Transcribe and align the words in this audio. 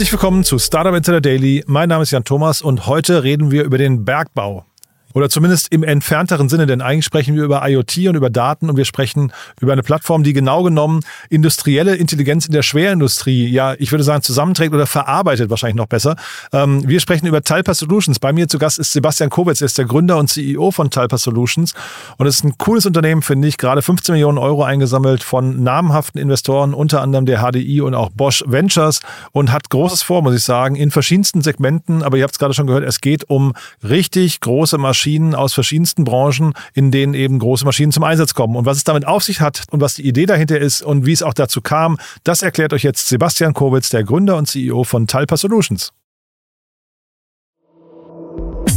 Herzlich 0.00 0.12
willkommen 0.12 0.44
zu 0.44 0.58
Startup 0.58 0.94
Insider 0.94 1.20
Daily. 1.20 1.62
Mein 1.66 1.90
Name 1.90 2.04
ist 2.04 2.10
Jan 2.10 2.24
Thomas 2.24 2.62
und 2.62 2.86
heute 2.86 3.22
reden 3.22 3.50
wir 3.50 3.64
über 3.64 3.76
den 3.76 4.06
Bergbau. 4.06 4.64
Oder 5.12 5.28
zumindest 5.28 5.72
im 5.72 5.82
entfernteren 5.82 6.48
Sinne, 6.48 6.66
denn 6.66 6.80
eigentlich 6.80 7.04
sprechen 7.04 7.34
wir 7.34 7.42
über 7.42 7.68
IoT 7.68 7.98
und 8.08 8.14
über 8.14 8.30
Daten 8.30 8.70
und 8.70 8.76
wir 8.76 8.84
sprechen 8.84 9.32
über 9.60 9.72
eine 9.72 9.82
Plattform, 9.82 10.22
die 10.22 10.32
genau 10.32 10.62
genommen 10.62 11.00
industrielle 11.30 11.96
Intelligenz 11.96 12.46
in 12.46 12.52
der 12.52 12.62
Schwerindustrie, 12.62 13.48
ja, 13.48 13.74
ich 13.78 13.90
würde 13.90 14.04
sagen, 14.04 14.22
zusammenträgt 14.22 14.72
oder 14.72 14.86
verarbeitet, 14.86 15.50
wahrscheinlich 15.50 15.76
noch 15.76 15.86
besser. 15.86 16.16
Ähm, 16.52 16.86
wir 16.86 17.00
sprechen 17.00 17.26
über 17.26 17.42
Talpa 17.42 17.74
Solutions. 17.74 18.20
Bei 18.20 18.32
mir 18.32 18.46
zu 18.48 18.58
Gast 18.58 18.78
ist 18.78 18.92
Sebastian 18.92 19.30
Kowitz, 19.30 19.60
er 19.60 19.66
ist 19.66 19.78
der 19.78 19.84
Gründer 19.84 20.16
und 20.18 20.28
CEO 20.28 20.70
von 20.70 20.90
Talpa 20.90 21.18
Solutions 21.18 21.74
und 22.16 22.26
es 22.26 22.36
ist 22.36 22.44
ein 22.44 22.56
cooles 22.58 22.86
Unternehmen, 22.86 23.22
finde 23.22 23.48
ich, 23.48 23.58
gerade 23.58 23.82
15 23.82 24.12
Millionen 24.12 24.38
Euro 24.38 24.62
eingesammelt 24.62 25.24
von 25.24 25.62
namhaften 25.62 26.20
Investoren, 26.20 26.72
unter 26.72 27.02
anderem 27.02 27.26
der 27.26 27.40
HDI 27.40 27.80
und 27.80 27.94
auch 27.94 28.10
Bosch 28.10 28.44
Ventures 28.46 29.00
und 29.32 29.50
hat 29.50 29.70
großes 29.70 30.02
vor, 30.02 30.22
muss 30.22 30.34
ich 30.34 30.44
sagen, 30.44 30.76
in 30.76 30.92
verschiedensten 30.92 31.42
Segmenten, 31.42 32.04
aber 32.04 32.16
ihr 32.16 32.22
habt 32.22 32.34
es 32.34 32.38
gerade 32.38 32.54
schon 32.54 32.68
gehört, 32.68 32.84
es 32.84 33.00
geht 33.00 33.28
um 33.28 33.54
richtig 33.82 34.40
große 34.40 34.78
Maschinen 34.78 34.99
Maschinen 35.00 35.34
aus 35.34 35.54
verschiedensten 35.54 36.04
Branchen, 36.04 36.52
in 36.74 36.90
denen 36.90 37.14
eben 37.14 37.38
große 37.38 37.64
Maschinen 37.64 37.90
zum 37.90 38.04
Einsatz 38.04 38.34
kommen. 38.34 38.54
Und 38.54 38.66
was 38.66 38.76
es 38.76 38.84
damit 38.84 39.06
auf 39.06 39.22
sich 39.22 39.40
hat 39.40 39.62
und 39.70 39.80
was 39.80 39.94
die 39.94 40.06
Idee 40.06 40.26
dahinter 40.26 40.58
ist 40.58 40.82
und 40.82 41.06
wie 41.06 41.12
es 41.12 41.22
auch 41.22 41.32
dazu 41.32 41.62
kam, 41.62 41.96
das 42.22 42.42
erklärt 42.42 42.74
euch 42.74 42.82
jetzt 42.82 43.08
Sebastian 43.08 43.54
Kowitz, 43.54 43.88
der 43.88 44.04
Gründer 44.04 44.36
und 44.36 44.46
CEO 44.46 44.84
von 44.84 45.06
Talpa 45.06 45.38
Solutions. 45.38 45.90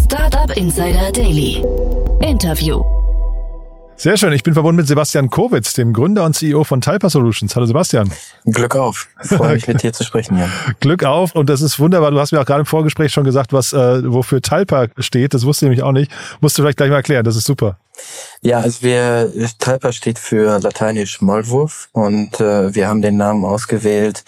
Startup 0.05 0.55
Insider 0.55 1.11
Daily. 1.11 1.61
Interview. 2.21 3.02
Sehr 3.95 4.17
schön. 4.17 4.33
Ich 4.33 4.43
bin 4.43 4.53
verbunden 4.53 4.77
mit 4.77 4.87
Sebastian 4.87 5.29
Kowitz, 5.29 5.73
dem 5.73 5.93
Gründer 5.93 6.25
und 6.25 6.35
CEO 6.35 6.63
von 6.63 6.81
Talpa 6.81 7.09
Solutions. 7.09 7.55
Hallo 7.55 7.65
Sebastian. 7.67 8.11
Glück 8.45 8.75
auf. 8.75 9.07
Freue 9.21 9.53
mich 9.53 9.67
mit 9.67 9.83
dir 9.83 9.93
zu 9.93 10.03
sprechen, 10.03 10.37
Jan. 10.37 10.51
Glück 10.79 11.03
auf. 11.03 11.35
Und 11.35 11.49
das 11.49 11.61
ist 11.61 11.79
wunderbar. 11.79 12.11
Du 12.11 12.19
hast 12.19 12.31
mir 12.31 12.41
auch 12.41 12.45
gerade 12.45 12.61
im 12.61 12.65
Vorgespräch 12.65 13.13
schon 13.13 13.23
gesagt, 13.23 13.53
was, 13.53 13.71
äh, 13.71 14.11
wofür 14.11 14.41
Talpa 14.41 14.87
steht. 14.97 15.33
Das 15.33 15.45
wusste 15.45 15.65
ich 15.65 15.69
nämlich 15.69 15.83
auch 15.83 15.91
nicht. 15.91 16.11
Musst 16.41 16.57
du 16.57 16.63
vielleicht 16.63 16.77
gleich 16.77 16.89
mal 16.89 16.97
erklären. 16.97 17.23
Das 17.23 17.35
ist 17.35 17.45
super. 17.45 17.77
Ja, 18.41 18.59
also 18.59 18.81
wir, 18.81 19.31
Talpa 19.59 19.91
steht 19.91 20.17
für 20.17 20.59
lateinisch 20.59 21.21
Mollwurf 21.21 21.89
und 21.91 22.39
äh, 22.39 22.73
wir 22.73 22.87
haben 22.87 23.01
den 23.01 23.17
Namen 23.17 23.45
ausgewählt, 23.45 24.23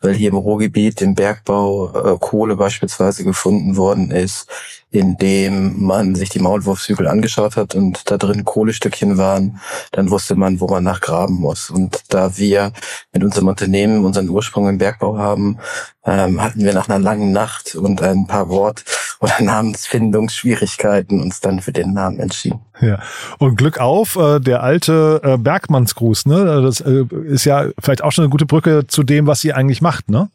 weil 0.00 0.14
hier 0.14 0.30
im 0.30 0.36
Ruhrgebiet 0.36 1.00
im 1.00 1.14
Bergbau 1.14 2.14
äh, 2.14 2.18
Kohle 2.18 2.56
beispielsweise 2.56 3.24
gefunden 3.24 3.76
worden 3.76 4.10
ist, 4.10 4.48
indem 4.94 5.82
man 5.82 6.14
sich 6.14 6.28
die 6.28 6.38
Maulwurfshügel 6.38 7.08
angeschaut 7.08 7.56
hat 7.56 7.74
und 7.74 8.08
da 8.10 8.16
drin 8.16 8.44
Kohlestückchen 8.44 9.18
waren, 9.18 9.60
dann 9.90 10.08
wusste 10.08 10.36
man, 10.36 10.60
wo 10.60 10.68
man 10.68 10.84
nachgraben 10.84 11.34
muss. 11.34 11.68
Und 11.68 12.00
da 12.10 12.36
wir 12.36 12.72
mit 13.12 13.24
unserem 13.24 13.48
Unternehmen 13.48 14.04
unseren 14.04 14.28
Ursprung 14.28 14.68
im 14.68 14.78
Bergbau 14.78 15.18
haben, 15.18 15.58
ähm, 16.06 16.40
hatten 16.40 16.60
wir 16.60 16.72
nach 16.74 16.88
einer 16.88 17.00
langen 17.00 17.32
Nacht 17.32 17.74
und 17.74 18.02
ein 18.02 18.28
paar 18.28 18.48
Wort- 18.48 18.84
oder 19.18 19.42
Namensfindungsschwierigkeiten 19.42 21.20
uns 21.20 21.40
dann 21.40 21.60
für 21.60 21.72
den 21.72 21.92
Namen 21.92 22.20
entschieden. 22.20 22.60
Ja, 22.80 23.00
und 23.38 23.56
Glück 23.56 23.80
auf, 23.80 24.14
äh, 24.14 24.38
der 24.38 24.62
alte 24.62 25.20
äh, 25.24 25.36
Bergmannsgruß, 25.38 26.26
ne? 26.26 26.62
Das 26.62 26.80
äh, 26.80 27.04
ist 27.26 27.44
ja 27.44 27.66
vielleicht 27.80 28.04
auch 28.04 28.12
schon 28.12 28.24
eine 28.24 28.30
gute 28.30 28.46
Brücke 28.46 28.86
zu 28.86 29.02
dem, 29.02 29.26
was 29.26 29.42
ihr 29.42 29.56
eigentlich 29.56 29.82
macht, 29.82 30.08
ne? 30.08 30.28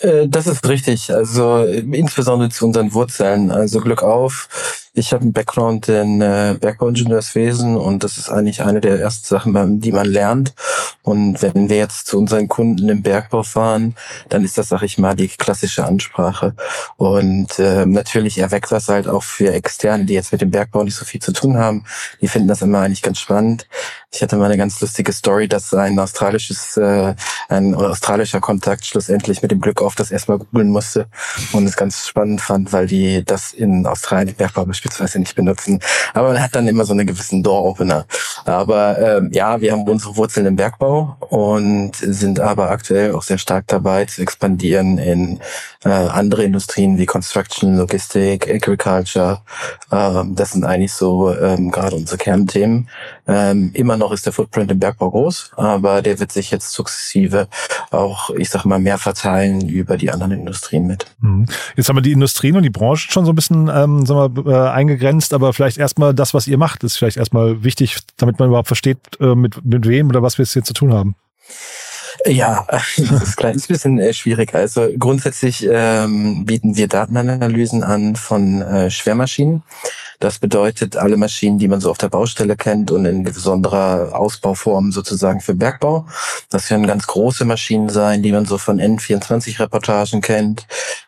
Äh, 0.00 0.28
das 0.28 0.46
ist 0.46 0.66
richtig. 0.68 1.12
Also 1.12 1.64
insbesondere 1.64 2.50
zu 2.50 2.66
unseren 2.66 2.92
Wurzeln. 2.92 3.50
Also 3.50 3.80
Glück 3.80 4.02
auf. 4.02 4.48
Ich 4.98 5.12
habe 5.12 5.20
einen 5.24 5.34
Background 5.34 5.90
in 5.90 6.22
äh, 6.22 6.56
Bergbauingenieurswesen 6.58 7.76
und 7.76 8.02
das 8.02 8.16
ist 8.16 8.30
eigentlich 8.30 8.62
eine 8.62 8.80
der 8.80 8.98
ersten 8.98 9.26
Sachen, 9.26 9.78
die 9.78 9.92
man 9.92 10.06
lernt. 10.06 10.54
Und 11.02 11.42
wenn 11.42 11.68
wir 11.68 11.76
jetzt 11.76 12.06
zu 12.06 12.18
unseren 12.18 12.48
Kunden 12.48 12.88
im 12.88 13.02
Bergbau 13.02 13.42
fahren, 13.42 13.94
dann 14.30 14.42
ist 14.42 14.56
das, 14.56 14.70
sag 14.70 14.82
ich 14.82 14.96
mal, 14.96 15.14
die 15.14 15.28
klassische 15.28 15.84
Ansprache. 15.84 16.54
Und 16.96 17.58
äh, 17.58 17.84
natürlich 17.84 18.38
erweckt 18.38 18.72
das 18.72 18.88
halt 18.88 19.06
auch 19.06 19.22
für 19.22 19.52
Externe, 19.52 20.06
die 20.06 20.14
jetzt 20.14 20.32
mit 20.32 20.40
dem 20.40 20.50
Bergbau 20.50 20.82
nicht 20.82 20.96
so 20.96 21.04
viel 21.04 21.20
zu 21.20 21.34
tun 21.34 21.58
haben. 21.58 21.84
Die 22.22 22.28
finden 22.28 22.48
das 22.48 22.62
immer 22.62 22.80
eigentlich 22.80 23.02
ganz 23.02 23.18
spannend. 23.18 23.68
Ich 24.12 24.22
hatte 24.22 24.36
mal 24.36 24.46
eine 24.46 24.56
ganz 24.56 24.80
lustige 24.80 25.12
Story, 25.12 25.46
dass 25.46 25.74
ein 25.74 25.98
australisches, 25.98 26.78
äh, 26.78 27.14
ein 27.50 27.74
australischer 27.74 28.40
Kontakt 28.40 28.86
schlussendlich 28.86 29.42
mit 29.42 29.50
dem 29.50 29.60
Glück 29.60 29.82
auf 29.82 29.94
das 29.94 30.10
erstmal 30.10 30.38
googeln 30.38 30.70
musste 30.70 31.06
und 31.52 31.66
es 31.66 31.76
ganz 31.76 32.08
spannend 32.08 32.40
fand, 32.40 32.72
weil 32.72 32.86
die 32.86 33.22
das 33.24 33.52
in 33.52 33.86
Australien 33.86 34.34
Bergbau 34.34 34.64
beispielsweise 34.86 35.18
nicht 35.18 35.34
benutzen. 35.34 35.80
Aber 36.14 36.28
man 36.28 36.42
hat 36.42 36.54
dann 36.54 36.68
immer 36.68 36.84
so 36.84 36.92
einen 36.92 37.06
gewissen 37.06 37.42
Door-Opener. 37.42 38.06
Aber 38.44 38.98
ähm, 38.98 39.30
ja, 39.32 39.60
wir 39.60 39.72
haben 39.72 39.82
unsere 39.88 40.16
Wurzeln 40.16 40.46
im 40.46 40.56
Bergbau 40.56 41.16
und 41.20 41.92
sind 41.96 42.40
aber 42.40 42.70
aktuell 42.70 43.14
auch 43.14 43.22
sehr 43.22 43.38
stark 43.38 43.66
dabei 43.66 44.04
zu 44.04 44.22
expandieren 44.22 44.98
in 44.98 45.40
äh, 45.86 46.08
andere 46.08 46.44
Industrien 46.44 46.98
wie 46.98 47.06
Construction, 47.06 47.76
Logistik, 47.76 48.48
Agriculture. 48.48 49.40
Ähm, 49.92 50.34
das 50.34 50.52
sind 50.52 50.64
eigentlich 50.64 50.92
so 50.92 51.34
ähm, 51.34 51.70
gerade 51.70 51.96
unsere 51.96 52.18
Kernthemen. 52.18 52.88
Ähm, 53.26 53.70
immer 53.74 53.96
noch 53.96 54.12
ist 54.12 54.26
der 54.26 54.32
Footprint 54.32 54.70
im 54.70 54.78
Bergbau 54.78 55.10
groß, 55.10 55.52
aber 55.56 56.02
der 56.02 56.18
wird 56.20 56.32
sich 56.32 56.50
jetzt 56.50 56.72
sukzessive 56.72 57.48
auch, 57.90 58.30
ich 58.30 58.50
sag 58.50 58.64
mal, 58.64 58.78
mehr 58.78 58.98
verteilen 58.98 59.68
über 59.68 59.96
die 59.96 60.10
anderen 60.10 60.32
Industrien 60.32 60.86
mit. 60.86 61.06
Mhm. 61.20 61.46
Jetzt 61.76 61.88
haben 61.88 61.96
wir 61.96 62.02
die 62.02 62.12
Industrien 62.12 62.56
und 62.56 62.62
die 62.62 62.70
Branchen 62.70 63.10
schon 63.10 63.24
so 63.24 63.32
ein 63.32 63.36
bisschen 63.36 63.68
ähm, 63.72 64.06
sagen 64.06 64.36
wir, 64.36 64.52
äh, 64.52 64.70
eingegrenzt, 64.70 65.34
aber 65.34 65.52
vielleicht 65.52 65.78
erstmal 65.78 66.14
das, 66.14 66.34
was 66.34 66.46
ihr 66.46 66.58
macht, 66.58 66.84
ist 66.84 66.96
vielleicht 66.96 67.16
erstmal 67.16 67.64
wichtig, 67.64 67.98
damit 68.16 68.38
man 68.38 68.48
überhaupt 68.48 68.68
versteht, 68.68 68.98
äh, 69.20 69.34
mit, 69.34 69.64
mit 69.64 69.86
wem 69.86 70.08
oder 70.08 70.22
was 70.22 70.38
wir 70.38 70.44
jetzt 70.44 70.52
hier 70.52 70.64
zu 70.64 70.74
tun 70.74 70.92
haben. 70.92 71.16
Ja, 72.24 72.66
das 72.70 72.98
ist 72.98 73.42
ein 73.42 73.54
bisschen 73.68 73.98
äh, 73.98 74.12
schwierig. 74.12 74.54
Also 74.54 74.88
grundsätzlich 74.98 75.66
ähm, 75.70 76.44
bieten 76.44 76.76
wir 76.76 76.88
Datenanalysen 76.88 77.82
an 77.84 78.16
von 78.16 78.62
äh, 78.62 78.90
Schwermaschinen. 78.90 79.62
Das 80.18 80.38
bedeutet 80.38 80.96
alle 80.96 81.16
Maschinen, 81.16 81.58
die 81.58 81.68
man 81.68 81.80
so 81.80 81.90
auf 81.90 81.98
der 81.98 82.08
Baustelle 82.08 82.56
kennt 82.56 82.90
und 82.90 83.04
in 83.04 83.22
besonderer 83.22 84.18
Ausbauform 84.18 84.90
sozusagen 84.90 85.40
für 85.40 85.54
Bergbau. 85.54 86.06
Das 86.48 86.68
können 86.68 86.86
ganz 86.86 87.06
große 87.06 87.44
Maschinen 87.44 87.90
sein, 87.90 88.22
die 88.22 88.32
man 88.32 88.46
so 88.46 88.56
von 88.56 88.80
N24-Reportagen 88.80 90.22
kennt, 90.22 90.66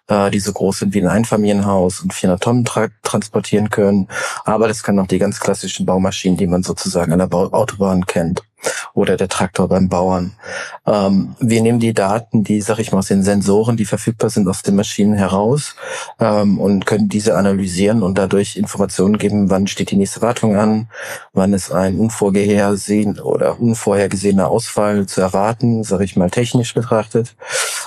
äh, 0.08 0.30
die 0.30 0.40
so 0.40 0.52
groß 0.52 0.80
sind 0.80 0.94
wie 0.94 1.00
ein 1.00 1.08
Einfamilienhaus 1.08 2.00
und 2.00 2.12
400 2.12 2.42
Tonnen 2.42 2.64
tra 2.64 2.88
transportieren 3.02 3.70
können. 3.70 4.08
Aber 4.44 4.68
das 4.68 4.82
können 4.82 4.98
auch 4.98 5.06
die 5.06 5.18
ganz 5.18 5.40
klassischen 5.40 5.86
Baumaschinen, 5.86 6.36
die 6.36 6.46
man 6.46 6.62
sozusagen 6.62 7.12
an 7.12 7.20
der 7.20 7.26
Bau 7.26 7.44
Autobahn 7.52 8.06
kennt 8.06 8.42
oder 8.94 9.16
der 9.16 9.28
Traktor 9.28 9.68
beim 9.68 9.88
Bauern. 9.88 10.32
Ähm, 10.86 11.36
wir 11.38 11.62
nehmen 11.62 11.78
die 11.78 11.94
Daten, 11.94 12.44
die, 12.44 12.60
sag 12.60 12.78
ich 12.78 12.90
mal, 12.90 12.98
aus 12.98 13.08
den 13.08 13.22
Sensoren, 13.22 13.76
die 13.76 13.84
verfügbar 13.84 14.30
sind, 14.30 14.48
aus 14.48 14.62
den 14.62 14.74
Maschinen 14.74 15.14
heraus 15.14 15.76
ähm, 16.18 16.58
und 16.58 16.86
können 16.86 17.08
diese 17.08 17.36
analysieren 17.36 18.02
und 18.02 18.18
dadurch 18.18 18.56
Informationen 18.56 19.18
geben, 19.18 19.50
wann 19.50 19.66
steht 19.66 19.90
die 19.90 19.96
nächste 19.96 20.22
Wartung 20.22 20.56
an, 20.56 20.88
wann 21.32 21.52
ist 21.52 21.70
ein 21.70 21.98
unvorhergesehen 21.98 23.20
oder 23.20 23.60
unvorhergesehener 23.60 24.48
Ausfall 24.48 25.06
zu 25.06 25.20
erwarten, 25.20 25.84
sage 25.84 26.04
ich 26.04 26.16
mal 26.16 26.30
technisch 26.30 26.74
betrachtet. 26.74 27.36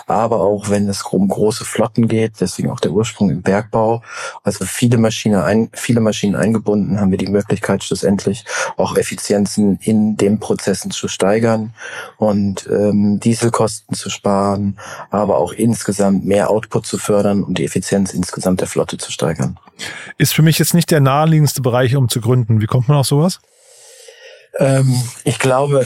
Aber 0.07 0.41
auch 0.41 0.69
wenn 0.69 0.87
es 0.87 1.03
um 1.03 1.27
große 1.27 1.65
Flotten 1.65 2.07
geht, 2.07 2.33
deswegen 2.39 2.69
auch 2.71 2.79
der 2.79 2.91
Ursprung 2.91 3.29
im 3.29 3.41
Bergbau, 3.41 4.01
also 4.43 4.65
viele 4.65 4.97
Maschinen, 4.97 5.41
ein, 5.41 5.69
viele 5.73 5.99
Maschinen 5.99 6.35
eingebunden, 6.35 6.99
haben 6.99 7.11
wir 7.11 7.17
die 7.17 7.27
Möglichkeit 7.27 7.83
schlussendlich 7.83 8.45
auch 8.77 8.97
Effizienzen 8.97 9.77
in 9.81 10.17
den 10.17 10.39
Prozessen 10.39 10.91
zu 10.91 11.07
steigern 11.07 11.73
und 12.17 12.67
ähm, 12.71 13.19
Dieselkosten 13.19 13.95
zu 13.95 14.09
sparen, 14.09 14.77
aber 15.09 15.37
auch 15.37 15.53
insgesamt 15.53 16.25
mehr 16.25 16.49
Output 16.49 16.85
zu 16.85 16.97
fördern 16.97 17.43
und 17.43 17.57
die 17.57 17.65
Effizienz 17.65 18.13
insgesamt 18.13 18.61
der 18.61 18.67
Flotte 18.67 18.97
zu 18.97 19.11
steigern. 19.11 19.59
Ist 20.17 20.33
für 20.33 20.41
mich 20.41 20.59
jetzt 20.59 20.73
nicht 20.73 20.91
der 20.91 20.99
naheliegendste 20.99 21.61
Bereich, 21.61 21.95
um 21.95 22.09
zu 22.09 22.21
gründen. 22.21 22.61
Wie 22.61 22.67
kommt 22.67 22.87
man 22.87 22.97
auf 22.97 23.07
sowas? 23.07 23.39
Ähm, 24.59 25.01
ich 25.23 25.39
glaube, 25.39 25.85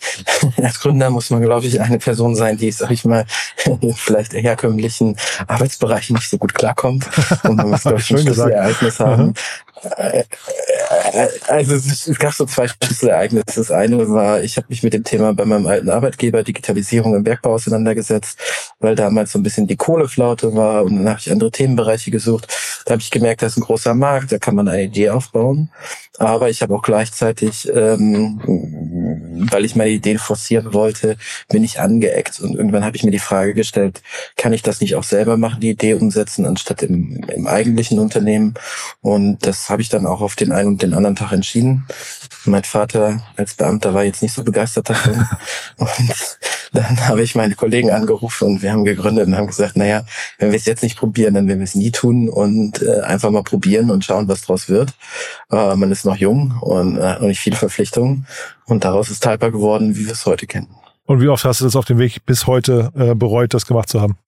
als 0.62 0.80
Gründer 0.80 1.10
muss 1.10 1.30
man, 1.30 1.42
glaube 1.42 1.66
ich, 1.66 1.80
eine 1.80 1.98
Person 1.98 2.34
sein, 2.36 2.56
die, 2.56 2.70
sag 2.70 2.90
ich 2.90 3.04
mal, 3.04 3.26
vielleicht 3.96 4.32
der 4.32 4.42
herkömmlichen 4.42 5.16
Arbeitsbereiche 5.46 6.12
nicht 6.12 6.30
so 6.30 6.38
gut 6.38 6.54
klarkommt. 6.54 7.06
Und 7.42 7.56
man 7.56 7.70
muss, 7.70 7.82
glaube 7.82 8.00
ich, 8.00 8.10
ein 8.10 8.18
Schlüsselereignis 8.18 9.00
haben. 9.00 9.34
Äh, 9.96 10.24
also 11.48 11.74
es, 11.74 12.18
gab 12.18 12.32
so 12.32 12.46
zwei 12.46 12.68
Schlüsselereignisse. 12.68 13.44
Das 13.56 13.70
eine 13.70 14.08
war, 14.08 14.42
ich 14.42 14.56
habe 14.56 14.66
mich 14.68 14.82
mit 14.82 14.92
dem 14.94 15.04
Thema 15.04 15.32
bei 15.34 15.44
meinem 15.44 15.66
alten 15.66 15.90
Arbeitgeber 15.90 16.42
Digitalisierung 16.42 17.14
im 17.14 17.24
Bergbau 17.24 17.54
auseinandergesetzt, 17.54 18.38
weil 18.80 18.94
damals 18.94 19.32
so 19.32 19.38
ein 19.38 19.42
bisschen 19.42 19.66
die 19.66 19.76
Kohleflaute 19.76 20.54
war 20.54 20.84
und 20.84 20.96
dann 20.96 21.08
habe 21.08 21.20
ich 21.20 21.30
andere 21.30 21.50
Themenbereiche 21.50 22.10
gesucht. 22.10 22.48
Da 22.84 22.92
habe 22.92 23.02
ich 23.02 23.10
gemerkt, 23.10 23.42
da 23.42 23.46
ist 23.46 23.56
ein 23.56 23.62
großer 23.62 23.94
Markt, 23.94 24.32
da 24.32 24.38
kann 24.38 24.54
man 24.54 24.68
eine 24.68 24.84
Idee 24.84 25.10
aufbauen. 25.10 25.70
Aber 26.18 26.48
ich 26.48 26.62
habe 26.62 26.74
auch 26.74 26.82
gleichzeitig, 26.82 27.68
ähm, 27.74 29.05
weil 29.50 29.64
ich 29.64 29.76
meine 29.76 29.90
Idee 29.90 30.18
forcieren 30.18 30.72
wollte, 30.72 31.16
bin 31.48 31.64
ich 31.64 31.80
angeeckt. 31.80 32.40
Und 32.40 32.54
irgendwann 32.54 32.84
habe 32.84 32.96
ich 32.96 33.04
mir 33.04 33.10
die 33.10 33.18
Frage 33.18 33.54
gestellt, 33.54 34.02
kann 34.36 34.52
ich 34.52 34.62
das 34.62 34.80
nicht 34.80 34.94
auch 34.94 35.04
selber 35.04 35.36
machen, 35.36 35.60
die 35.60 35.70
Idee 35.70 35.94
umsetzen, 35.94 36.46
anstatt 36.46 36.82
im, 36.82 37.24
im 37.34 37.46
eigentlichen 37.46 37.98
Unternehmen? 37.98 38.54
Und 39.00 39.46
das 39.46 39.68
habe 39.70 39.82
ich 39.82 39.88
dann 39.88 40.06
auch 40.06 40.20
auf 40.20 40.36
den 40.36 40.52
einen 40.52 40.68
und 40.68 40.82
den 40.82 40.94
anderen 40.94 41.16
Tag 41.16 41.32
entschieden. 41.32 41.86
Mein 42.46 42.64
Vater 42.64 43.22
als 43.36 43.54
Beamter 43.54 43.94
war 43.94 44.04
jetzt 44.04 44.22
nicht 44.22 44.34
so 44.34 44.44
begeistert 44.44 44.90
davon. 44.90 45.26
und 45.76 45.90
dann 46.72 47.08
habe 47.08 47.22
ich 47.22 47.34
meine 47.34 47.54
Kollegen 47.54 47.90
angerufen 47.90 48.46
und 48.46 48.62
wir 48.62 48.72
haben 48.72 48.84
gegründet 48.84 49.26
und 49.26 49.36
haben 49.36 49.46
gesagt, 49.46 49.76
naja, 49.76 50.04
wenn 50.38 50.50
wir 50.50 50.56
es 50.56 50.64
jetzt 50.64 50.82
nicht 50.82 50.98
probieren, 50.98 51.34
dann 51.34 51.48
werden 51.48 51.60
wir 51.60 51.64
es 51.64 51.74
nie 51.74 51.90
tun 51.90 52.28
und 52.28 52.82
äh, 52.82 53.00
einfach 53.00 53.30
mal 53.30 53.42
probieren 53.42 53.90
und 53.90 54.04
schauen, 54.04 54.28
was 54.28 54.42
draus 54.42 54.68
wird. 54.68 54.94
Äh, 55.50 55.76
man 55.76 55.90
ist 55.90 56.04
noch 56.04 56.16
jung 56.16 56.58
und 56.60 56.96
äh, 56.98 57.14
noch 57.14 57.20
nicht 57.20 57.40
viele 57.40 57.56
Verpflichtungen 57.56 58.26
und 58.66 58.84
daraus 58.84 59.10
ist 59.10 59.22
Typer 59.22 59.50
geworden, 59.50 59.96
wie 59.96 60.06
wir 60.06 60.12
es 60.12 60.26
heute 60.26 60.46
kennen. 60.46 60.68
Und 61.06 61.20
wie 61.20 61.28
oft 61.28 61.44
hast 61.44 61.60
du 61.60 61.64
das 61.64 61.76
auf 61.76 61.84
dem 61.84 61.98
Weg 61.98 62.24
bis 62.26 62.46
heute 62.46 62.90
äh, 62.96 63.14
bereut, 63.14 63.54
das 63.54 63.66
gemacht 63.66 63.88
zu 63.88 64.00
haben? 64.00 64.18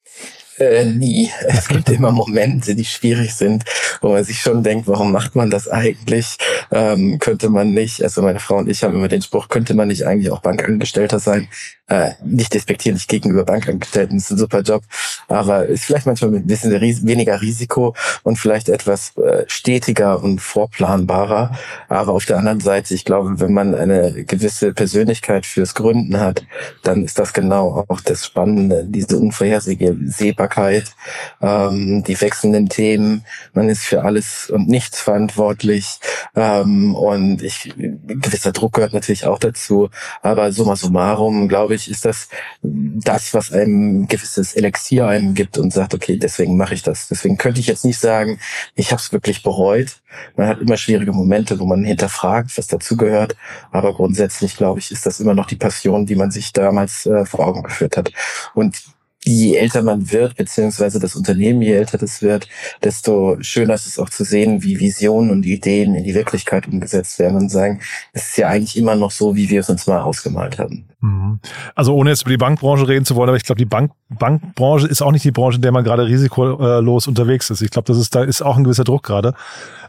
Äh, 0.59 0.85
nie. 0.85 1.31
Es 1.49 1.69
gibt 1.69 1.89
immer 1.89 2.11
Momente, 2.11 2.75
die 2.75 2.85
schwierig 2.85 3.35
sind, 3.35 3.65
wo 4.01 4.13
man 4.13 4.25
sich 4.25 4.41
schon 4.41 4.63
denkt, 4.63 4.87
warum 4.87 5.13
macht 5.13 5.37
man 5.37 5.51
das 5.51 5.69
eigentlich? 5.69 6.37
Ähm, 6.71 7.19
könnte 7.19 7.49
man 7.49 7.73
nicht, 7.73 8.03
also 8.03 8.23
meine 8.23 8.41
Frau 8.41 8.57
und 8.59 8.69
ich 8.69 8.83
haben 8.83 8.95
immer 8.95 9.09
den 9.09 9.23
Spruch, 9.23 9.49
könnte 9.49 9.75
man 9.75 9.89
nicht 9.89 10.07
eigentlich 10.07 10.31
auch 10.31 10.41
Bankangestellter 10.41 11.19
sein? 11.19 11.49
Äh, 11.89 12.11
nicht 12.23 12.53
despektierlich 12.53 13.09
gegenüber 13.09 13.45
Bankangestellten, 13.45 14.19
ist 14.19 14.31
ein 14.31 14.37
super 14.37 14.61
Job, 14.61 14.83
aber 15.27 15.65
ist 15.65 15.85
vielleicht 15.87 16.05
manchmal 16.05 16.31
mit 16.33 16.45
ein 16.45 16.47
bisschen 16.47 16.71
weniger 16.81 17.41
Risiko 17.41 17.95
und 18.25 18.39
vielleicht 18.39 18.69
etwas 18.69 19.17
äh, 19.17 19.45
stetiger 19.47 20.23
und 20.23 20.43
vorplanbarer. 20.43 21.57
Aber 21.89 22.13
auf 22.13 22.27
der 22.27 22.37
anderen 22.37 22.61
Seite, 22.61 22.93
ich 22.93 23.07
glaube, 23.07 23.41
wenn 23.41 23.55
man 23.55 23.75
eine 23.75 24.25
gewisse 24.25 24.75
Persönlichkeit 24.75 25.47
fürs 25.47 25.75
Gründen 25.75 26.21
hat, 26.21 26.45
dann 26.83 27.05
ist 27.05 27.19
das 27.19 27.33
genau 27.33 27.87
auch 27.89 28.03
das 28.03 28.27
Spannende, 28.27 28.85
diese 28.87 29.17
Unvorhersehbarkeit, 29.17 30.93
ähm, 31.41 32.05
die 32.07 32.21
wechselnden 32.21 32.69
Themen. 32.69 33.25
Man 33.55 33.71
ist 33.71 33.85
für 33.85 34.05
alles 34.05 34.51
und 34.51 34.69
nichts 34.69 35.01
verantwortlich 35.01 36.01
ähm, 36.37 36.95
und 36.95 37.43
ich, 37.43 37.73
gewisser 37.77 38.53
Druck 38.53 38.75
gehört 38.75 38.93
natürlich 38.93 39.27
auch 39.27 39.39
dazu. 39.39 39.89
Aber 40.21 40.53
summa 40.53 40.77
summarum, 40.77 41.49
glaube 41.49 41.75
ich, 41.75 41.78
ich, 41.79 41.91
ist 41.91 42.05
das 42.05 42.29
das, 42.63 43.35
was 43.35 43.53
einem 43.53 44.09
gewisses 44.09 44.55
Elixier 44.55 45.07
einem 45.07 45.35
gibt 45.35 45.59
und 45.59 45.73
sagt, 45.73 45.95
okay, 45.95 46.17
deswegen 46.17 46.57
mache 46.57 46.75
ich 46.75 46.83
das. 46.83 47.09
Deswegen 47.09 47.37
könnte 47.37 47.61
ich 47.61 47.67
jetzt 47.67 47.85
nicht 47.85 47.99
sagen, 47.99 48.39
ich 48.75 48.91
habe 48.91 49.01
es 49.01 49.13
wirklich 49.13 49.43
bereut. 49.43 50.01
Man 50.37 50.49
hat 50.49 50.61
immer 50.61 50.77
schwierige 50.77 51.13
Momente, 51.13 51.59
wo 51.59 51.65
man 51.65 51.85
hinterfragt, 51.85 52.57
was 52.57 52.67
dazugehört. 52.67 53.37
Aber 53.73 53.95
grundsätzlich, 53.95 54.57
glaube 54.57 54.81
ich, 54.81 54.91
ist 54.91 55.07
das 55.07 55.21
immer 55.21 55.35
noch 55.35 55.47
die 55.47 55.57
Passion, 55.57 56.07
die 56.07 56.17
man 56.17 56.31
sich 56.31 56.53
damals 56.53 57.07
äh, 57.07 57.25
vor 57.25 57.47
Augen 57.47 57.63
geführt 57.63 57.97
hat. 57.97 58.13
Und 58.55 58.83
je 59.25 59.57
älter 59.57 59.83
man 59.83 60.11
wird, 60.11 60.37
beziehungsweise 60.37 60.99
das 60.99 61.15
Unternehmen, 61.17 61.61
je 61.63 61.73
älter 61.73 61.99
das 61.99 62.23
wird, 62.23 62.49
desto 62.83 63.37
schöner 63.41 63.75
ist 63.75 63.87
es 63.87 63.99
auch 63.99 64.11
zu 64.11 64.25
sehen, 64.25 64.63
wie 64.63 64.81
Visionen 64.81 65.31
und 65.31 65.45
Ideen 65.45 65.95
in 65.95 66.05
die 66.05 66.15
Wirklichkeit 66.15 66.67
umgesetzt 66.69 67.19
werden 67.19 67.37
und 67.37 67.49
sagen, 67.51 67.81
es 68.13 68.29
ist 68.29 68.39
ja 68.39 68.49
eigentlich 68.49 68.77
immer 68.77 68.95
noch 68.95 69.11
so, 69.11 69.37
wie 69.37 69.51
wir 69.51 69.61
es 69.61 69.69
uns 69.69 69.87
mal 69.87 70.01
ausgemalt 70.01 70.59
haben. 70.59 70.89
Mhm. 71.01 71.39
Also 71.77 71.95
ohne 71.95 72.11
jetzt 72.11 72.23
über 72.23 72.31
die 72.31 72.37
Bankbranche 72.37 72.89
reden 72.89 73.05
zu 73.05 73.15
wollen, 73.15 73.29
aber 73.29 73.37
ich 73.37 73.45
glaube, 73.45 73.59
die 73.59 73.65
Bank, 73.65 73.93
Bankbranche 74.09 74.89
ist 74.89 75.01
auch 75.01 75.13
nicht 75.13 75.25
die 75.25 75.31
Branche, 75.31 75.57
in 75.57 75.63
der 75.63 75.71
man 75.71 75.85
gerade 75.85 76.07
risikolos 76.07 77.07
unterwegs 77.07 77.51
ist. 77.51 77.63
Ich 77.63 77.71
glaube, 77.71 77.87
das 77.87 77.99
ist, 77.99 78.15
da 78.15 78.25
ist 78.25 78.43
auch 78.43 78.57
ein 78.57 78.65
gewisser 78.65 78.85
Druck 78.85 79.05
gerade. 79.05 79.35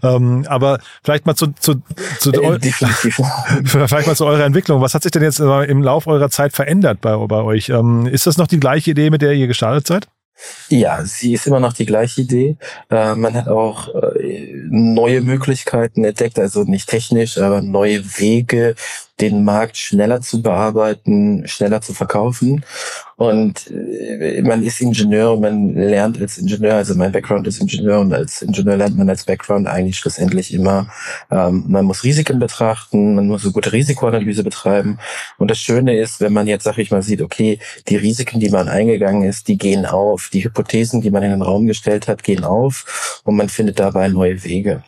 Ähm, 0.04 0.46
aber 0.48 0.80
vielleicht 1.04 1.26
mal 1.26 1.36
zu, 1.36 1.48
zu, 1.54 1.82
zu 2.20 2.32
äh, 2.32 2.60
vielleicht 3.66 4.08
mal 4.08 4.16
zu 4.16 4.26
eurer 4.26 4.46
Entwicklung. 4.46 4.82
Was 4.82 4.94
hat 4.94 5.04
sich 5.04 5.12
denn 5.12 5.24
jetzt 5.24 5.40
im 5.40 5.82
Lauf 5.82 6.06
eurer 6.06 6.30
Zeit 6.30 6.54
verändert 6.54 7.02
bei, 7.02 7.16
bei 7.16 7.42
euch? 7.42 7.70
Ähm, 7.70 8.06
ist 8.06 8.28
das 8.28 8.38
noch 8.38 8.48
die 8.48 8.60
gleiche 8.60 8.92
Idee, 8.92 9.10
mit 9.10 9.22
der 9.22 9.34
ihr 9.34 9.48
gestartet 9.48 9.88
seid? 9.88 10.08
Ja, 10.70 11.04
sie 11.04 11.34
ist 11.34 11.48
immer 11.48 11.60
noch 11.60 11.74
die 11.74 11.86
gleiche 11.86 12.22
Idee. 12.22 12.58
Äh, 12.90 13.16
man 13.16 13.34
hat 13.34 13.48
auch 13.48 13.94
äh, 13.96 14.54
neue 14.70 15.22
Möglichkeiten 15.22 16.04
entdeckt, 16.04 16.40
also 16.40 16.64
nicht 16.64 16.90
technisch, 16.90 17.38
aber 17.38 17.62
neue 17.62 18.04
Wege, 18.20 18.76
den 19.20 19.44
Markt 19.44 19.78
schneller 19.78 20.22
zu 20.22 20.42
bearbeiten, 20.42 21.48
schneller 21.48 21.82
zu 21.82 21.94
verkaufen. 21.94 22.64
Und 23.20 23.70
äh, 23.70 24.42
man 24.44 24.64
ist 24.64 24.80
Ingenieur, 24.80 25.38
man 25.38 25.76
lernt 25.76 26.22
als 26.22 26.38
Ingenieur, 26.38 26.76
also 26.76 26.96
mein 26.96 27.12
Background 27.12 27.46
ist 27.48 27.60
Ingenieur 27.60 28.00
und 28.00 28.14
als 28.14 28.42
Ingenieur 28.42 28.78
lernt 28.78 28.98
man 28.98 29.10
als 29.10 29.26
Background 29.26 29.68
eigentlich 29.68 29.98
schlussendlich 29.98 30.54
immer, 30.54 30.88
ähm, 31.30 31.66
man 31.68 31.84
muss 31.84 32.06
Risiken 32.06 32.40
betrachten, 32.40 33.16
man 33.16 33.28
muss 33.28 33.44
eine 33.44 33.52
gute 33.52 33.74
Risikoanalyse 33.74 34.42
betreiben. 34.42 35.00
Und 35.38 35.52
das 35.52 35.60
Schöne 35.60 36.00
ist, 36.00 36.22
wenn 36.22 36.32
man 36.32 36.48
jetzt, 36.48 36.64
sag 36.64 36.78
ich 36.78 36.92
mal, 36.92 37.02
sieht, 37.02 37.22
okay, 37.22 37.60
die 37.90 37.98
Risiken, 37.98 38.40
die 38.40 38.50
man 38.50 38.70
eingegangen 38.70 39.24
ist, 39.24 39.50
die 39.50 39.58
gehen 39.58 39.86
auf, 39.86 40.30
die 40.32 40.46
Hypothesen, 40.46 41.02
die 41.02 41.12
man 41.12 41.24
in 41.24 41.32
den 41.32 41.42
Raum 41.42 41.68
gestellt 41.68 42.08
hat, 42.08 42.24
gehen 42.24 42.46
auf 42.46 43.22
und 43.26 43.36
man 43.36 43.50
findet 43.50 43.80
dabei 43.80 44.08
neue 44.08 44.46
Wege. 44.46 44.82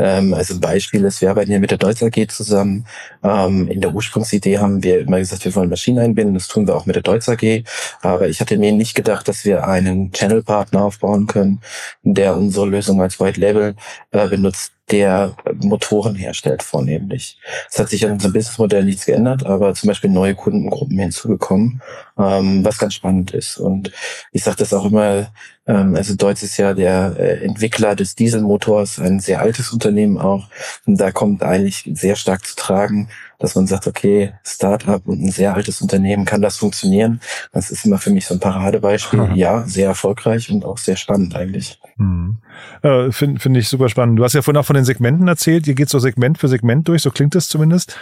Ähm, 0.00 0.32
also 0.32 0.54
ein 0.54 0.60
Beispiel 0.60 1.04
ist, 1.04 1.20
wir 1.20 1.30
arbeiten 1.30 1.50
hier 1.50 1.60
mit 1.60 1.70
der 1.70 1.78
Deutz 1.78 2.02
AG 2.02 2.28
zusammen. 2.28 2.86
Ähm, 3.22 3.68
in 3.68 3.80
der 3.82 3.94
Ursprungsidee 3.94 4.58
haben 4.58 4.82
wir 4.82 5.00
immer 5.00 5.18
gesagt, 5.18 5.44
wir 5.44 5.54
wollen 5.54 5.68
Maschinen 5.68 5.98
einbinden. 5.98 6.34
Das 6.34 6.48
tun 6.48 6.66
wir 6.66 6.74
auch 6.74 6.86
mit 6.86 6.96
der 6.96 7.02
Deutz 7.02 7.28
AG. 7.28 7.64
Aber 8.00 8.28
ich 8.28 8.40
hatte 8.40 8.56
mir 8.56 8.72
nicht 8.72 8.94
gedacht, 8.94 9.28
dass 9.28 9.44
wir 9.44 9.66
einen 9.66 10.10
Channel-Partner 10.12 10.82
aufbauen 10.82 11.26
können, 11.26 11.60
der 12.02 12.36
unsere 12.36 12.66
Lösung 12.66 13.02
als 13.02 13.20
White 13.20 13.40
Label 13.40 13.76
äh, 14.12 14.28
benutzt 14.28 14.72
der 14.90 15.34
Motoren 15.62 16.14
herstellt 16.14 16.62
vornehmlich. 16.62 17.38
Es 17.70 17.78
hat 17.78 17.88
sich 17.88 18.04
an 18.04 18.12
unserem 18.12 18.32
Businessmodell 18.32 18.84
nichts 18.84 19.06
geändert, 19.06 19.46
aber 19.46 19.74
zum 19.74 19.88
Beispiel 19.88 20.10
neue 20.10 20.34
Kundengruppen 20.34 20.98
hinzugekommen, 20.98 21.82
ähm, 22.18 22.64
was 22.64 22.78
ganz 22.78 22.94
spannend 22.94 23.32
ist. 23.32 23.58
Und 23.58 23.92
ich 24.32 24.42
sage 24.42 24.56
das 24.58 24.72
auch 24.72 24.84
immer, 24.84 25.32
ähm, 25.66 25.94
also 25.94 26.14
Deutz 26.14 26.42
ist 26.42 26.56
ja 26.56 26.74
der 26.74 27.14
äh, 27.18 27.44
Entwickler 27.44 27.94
des 27.94 28.14
Dieselmotors, 28.14 28.98
ein 28.98 29.20
sehr 29.20 29.40
altes 29.40 29.72
Unternehmen 29.72 30.18
auch. 30.18 30.48
Und 30.86 31.00
da 31.00 31.12
kommt 31.12 31.42
eigentlich 31.42 31.88
sehr 31.94 32.16
stark 32.16 32.44
zu 32.44 32.56
tragen, 32.56 33.08
dass 33.40 33.54
man 33.54 33.66
sagt, 33.66 33.86
okay, 33.86 34.34
Startup 34.44 35.04
und 35.06 35.22
ein 35.22 35.30
sehr 35.30 35.54
altes 35.54 35.80
Unternehmen, 35.80 36.26
kann 36.26 36.42
das 36.42 36.58
funktionieren? 36.58 37.20
Das 37.52 37.70
ist 37.70 37.84
immer 37.86 37.98
für 37.98 38.10
mich 38.10 38.26
so 38.26 38.34
ein 38.34 38.40
Paradebeispiel. 38.40 39.30
Ja, 39.40 39.62
sehr 39.66 39.86
erfolgreich 39.86 40.50
und 40.50 40.64
auch 40.64 40.76
sehr 40.76 40.96
spannend 40.96 41.34
eigentlich. 41.34 41.80
Hm. 41.96 42.38
Äh, 42.82 43.10
Finde 43.10 43.40
find 43.40 43.56
ich 43.56 43.68
super 43.68 43.88
spannend. 43.88 44.18
Du 44.18 44.24
hast 44.24 44.34
ja 44.34 44.42
vorhin 44.42 44.60
auch 44.60 44.66
von 44.66 44.76
den 44.76 44.84
Segmenten 44.84 45.26
erzählt. 45.28 45.66
Ihr 45.66 45.74
geht 45.74 45.88
so 45.88 45.98
Segment 45.98 46.36
für 46.36 46.48
Segment 46.48 46.86
durch, 46.88 47.02
so 47.02 47.10
klingt 47.10 47.34
es 47.34 47.48
zumindest. 47.48 47.96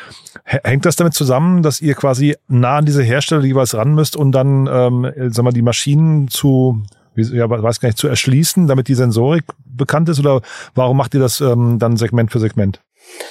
Hängt 0.45 0.85
das 0.85 0.97
damit 0.97 1.15
zusammen, 1.15 1.63
dass 1.63 1.81
ihr 1.81 1.95
quasi 1.95 2.37
nah 2.49 2.79
an 2.79 2.87
diese 2.87 3.03
Hersteller 3.03 3.45
jeweils 3.45 3.75
ran 3.75 3.95
müsst 3.95 4.17
und 4.17 4.33
dann, 4.33 4.69
ähm, 4.71 5.31
sag 5.31 5.45
mal, 5.45 5.53
die 5.53 5.63
Maschinen 5.63 6.29
zu 6.29 6.83
ja, 7.15 7.49
weiß 7.51 7.81
gar 7.81 7.89
nicht, 7.89 7.99
zu 7.99 8.09
erschließen, 8.09 8.67
damit 8.67 8.89
die 8.89 8.95
Sensorik 8.95 9.45
bekannt 9.65 10.09
ist? 10.09 10.19
Oder 10.21 10.41
warum 10.75 10.97
macht 10.97 11.15
ihr 11.15 11.21
das 11.21 11.41
ähm, 11.41 11.79
dann 11.79 11.97
Segment 11.97 12.31
für 12.31 12.39
Segment? 12.39 12.81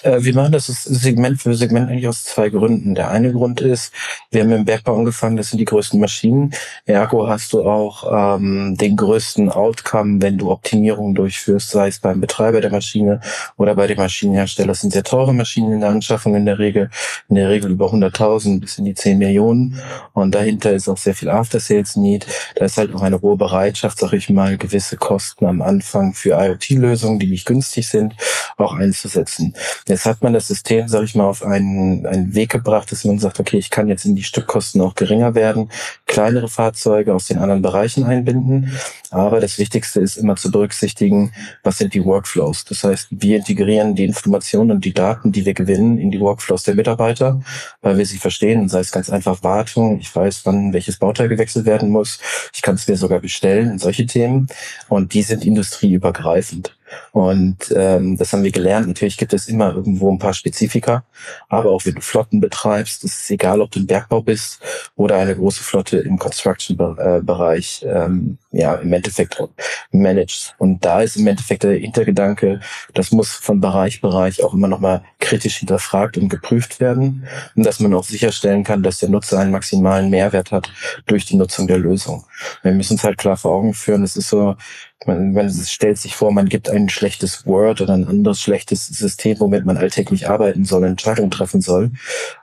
Äh, 0.03 0.23
wir 0.23 0.33
machen 0.33 0.51
das 0.51 0.67
Segment 0.67 1.41
für 1.41 1.53
Segment 1.55 1.89
eigentlich 1.89 2.07
aus 2.07 2.23
zwei 2.23 2.49
Gründen. 2.49 2.95
Der 2.95 3.09
eine 3.09 3.31
Grund 3.31 3.61
ist, 3.61 3.91
wir 4.31 4.43
haben 4.43 4.51
im 4.51 4.65
Bergbau 4.65 4.97
angefangen, 4.97 5.37
das 5.37 5.49
sind 5.49 5.59
die 5.59 5.65
größten 5.65 5.99
Maschinen. 5.99 6.53
Ergo 6.85 7.27
hast 7.27 7.53
du 7.53 7.63
auch 7.63 8.37
ähm, 8.37 8.75
den 8.77 8.95
größten 8.95 9.49
Outcome, 9.49 10.21
wenn 10.21 10.37
du 10.37 10.51
Optimierungen 10.51 11.15
durchführst, 11.15 11.69
sei 11.69 11.87
es 11.87 11.99
beim 11.99 12.21
Betreiber 12.21 12.61
der 12.61 12.71
Maschine 12.71 13.21
oder 13.57 13.75
bei 13.75 13.87
dem 13.87 13.97
Maschinenhersteller. 13.97 14.69
Das 14.69 14.81
sind 14.81 14.93
sehr 14.93 15.03
teure 15.03 15.33
Maschinen 15.33 15.73
in 15.73 15.79
der 15.81 15.89
Anschaffung 15.89 16.35
in 16.35 16.45
der 16.45 16.59
Regel, 16.59 16.89
in 17.29 17.35
der 17.35 17.49
Regel 17.49 17.71
über 17.71 17.91
100.000 17.91 18.59
bis 18.59 18.77
in 18.77 18.85
die 18.85 18.93
10 18.93 19.17
Millionen. 19.17 19.79
Und 20.13 20.35
dahinter 20.35 20.71
ist 20.73 20.87
auch 20.87 20.97
sehr 20.97 21.15
viel 21.15 21.29
After-Sales-Need. 21.29 22.25
Da 22.55 22.65
ist 22.65 22.77
halt 22.77 22.93
auch 22.93 23.01
eine 23.01 23.21
hohe 23.21 23.37
Bereitschaft, 23.37 23.99
sag 23.99 24.13
ich 24.13 24.29
mal, 24.29 24.57
gewisse 24.57 24.97
Kosten 24.97 25.45
am 25.45 25.61
Anfang 25.61 26.13
für 26.13 26.31
IoT-Lösungen, 26.31 27.19
die 27.19 27.27
nicht 27.27 27.45
günstig 27.45 27.87
sind, 27.87 28.15
auch 28.57 28.73
einzusetzen. 28.73 29.53
Jetzt 29.87 30.05
hat 30.05 30.23
man 30.23 30.33
das 30.33 30.47
System, 30.47 30.87
sage 30.87 31.05
ich 31.05 31.15
mal, 31.15 31.25
auf 31.25 31.43
einen, 31.43 32.05
einen 32.05 32.33
Weg 32.33 32.49
gebracht, 32.49 32.91
dass 32.91 33.05
man 33.05 33.19
sagt, 33.19 33.39
okay, 33.39 33.57
ich 33.57 33.69
kann 33.69 33.87
jetzt 33.87 34.05
in 34.05 34.15
die 34.15 34.23
Stückkosten 34.23 34.81
auch 34.81 34.95
geringer 34.95 35.35
werden, 35.35 35.69
kleinere 36.05 36.47
Fahrzeuge 36.47 37.13
aus 37.13 37.27
den 37.27 37.37
anderen 37.37 37.61
Bereichen 37.61 38.03
einbinden. 38.03 38.71
Aber 39.11 39.39
das 39.39 39.57
Wichtigste 39.59 40.01
ist 40.01 40.17
immer 40.17 40.35
zu 40.35 40.51
berücksichtigen, 40.51 41.31
was 41.63 41.77
sind 41.77 41.93
die 41.93 42.03
Workflows. 42.03 42.65
Das 42.65 42.83
heißt, 42.83 43.07
wir 43.11 43.37
integrieren 43.37 43.95
die 43.95 44.05
Informationen 44.05 44.71
und 44.71 44.85
die 44.85 44.93
Daten, 44.93 45.31
die 45.31 45.45
wir 45.45 45.53
gewinnen, 45.53 45.97
in 45.97 46.11
die 46.11 46.19
Workflows 46.19 46.63
der 46.63 46.75
Mitarbeiter, 46.75 47.41
weil 47.81 47.97
wir 47.97 48.05
sie 48.05 48.17
verstehen. 48.17 48.67
Sei 48.69 48.79
es 48.79 48.91
ganz 48.91 49.09
einfach 49.09 49.43
Wartung, 49.43 49.99
ich 49.99 50.13
weiß, 50.13 50.41
wann 50.45 50.73
welches 50.73 50.97
Bauteil 50.97 51.29
gewechselt 51.29 51.65
werden 51.65 51.89
muss. 51.89 52.19
Ich 52.53 52.61
kann 52.61 52.75
es 52.75 52.87
mir 52.87 52.97
sogar 52.97 53.19
bestellen, 53.19 53.77
solche 53.77 54.05
Themen. 54.05 54.47
Und 54.89 55.13
die 55.13 55.21
sind 55.21 55.45
industrieübergreifend. 55.45 56.76
Und 57.11 57.73
ähm, 57.75 58.17
das 58.17 58.33
haben 58.33 58.43
wir 58.43 58.51
gelernt. 58.51 58.87
Natürlich 58.87 59.17
gibt 59.17 59.33
es 59.33 59.47
immer 59.47 59.73
irgendwo 59.73 60.11
ein 60.11 60.19
paar 60.19 60.33
Spezifika, 60.33 61.03
aber 61.49 61.71
auch 61.71 61.85
wenn 61.85 61.95
du 61.95 62.01
Flotten 62.01 62.39
betreibst, 62.39 63.03
ist 63.03 63.21
es 63.21 63.29
egal, 63.29 63.61
ob 63.61 63.71
du 63.71 63.79
im 63.79 63.87
Bergbau 63.87 64.21
bist 64.21 64.61
oder 64.95 65.17
eine 65.17 65.35
große 65.35 65.63
Flotte 65.63 65.97
im 65.97 66.17
Construction-Bereich, 66.17 67.85
ähm, 67.87 68.37
ja, 68.51 68.75
im 68.75 68.93
Endeffekt 68.93 69.41
managst. 69.91 70.55
Und 70.57 70.83
da 70.85 71.01
ist 71.01 71.17
im 71.17 71.27
Endeffekt 71.27 71.63
der 71.63 71.73
Hintergedanke, 71.73 72.59
das 72.93 73.11
muss 73.11 73.31
von 73.31 73.59
Bereich 73.59 74.01
Bereich 74.01 74.43
auch 74.43 74.53
immer 74.53 74.67
nochmal 74.67 75.03
kritisch 75.19 75.57
hinterfragt 75.57 76.17
und 76.17 76.29
geprüft 76.29 76.79
werden, 76.79 77.27
und 77.55 77.65
dass 77.65 77.79
man 77.79 77.93
auch 77.93 78.03
sicherstellen 78.03 78.63
kann, 78.63 78.83
dass 78.83 78.99
der 78.99 79.09
Nutzer 79.09 79.39
einen 79.39 79.51
maximalen 79.51 80.09
Mehrwert 80.09 80.51
hat 80.51 80.71
durch 81.05 81.25
die 81.25 81.35
Nutzung 81.35 81.67
der 81.67 81.77
Lösung. 81.77 82.25
Wir 82.63 82.71
müssen 82.71 82.93
uns 82.93 83.03
halt 83.03 83.17
klar 83.17 83.37
vor 83.37 83.51
Augen 83.51 83.73
führen, 83.73 84.03
es 84.03 84.15
ist 84.15 84.29
so, 84.29 84.55
Man, 85.05 85.31
man 85.31 85.49
stellt 85.51 85.99
sich 85.99 86.15
vor, 86.15 86.31
man 86.31 86.49
gibt 86.49 86.69
ein 86.69 86.89
schlechtes 86.89 87.45
Word 87.45 87.81
oder 87.81 87.93
ein 87.93 88.07
anderes 88.07 88.41
schlechtes 88.41 88.87
System, 88.87 89.39
womit 89.39 89.63
man 89.63 89.77
alltäglich 89.77 90.27
arbeiten 90.27 90.65
soll, 90.65 90.83
Entscheidungen 90.85 91.29
treffen 91.29 91.61
soll 91.61 91.91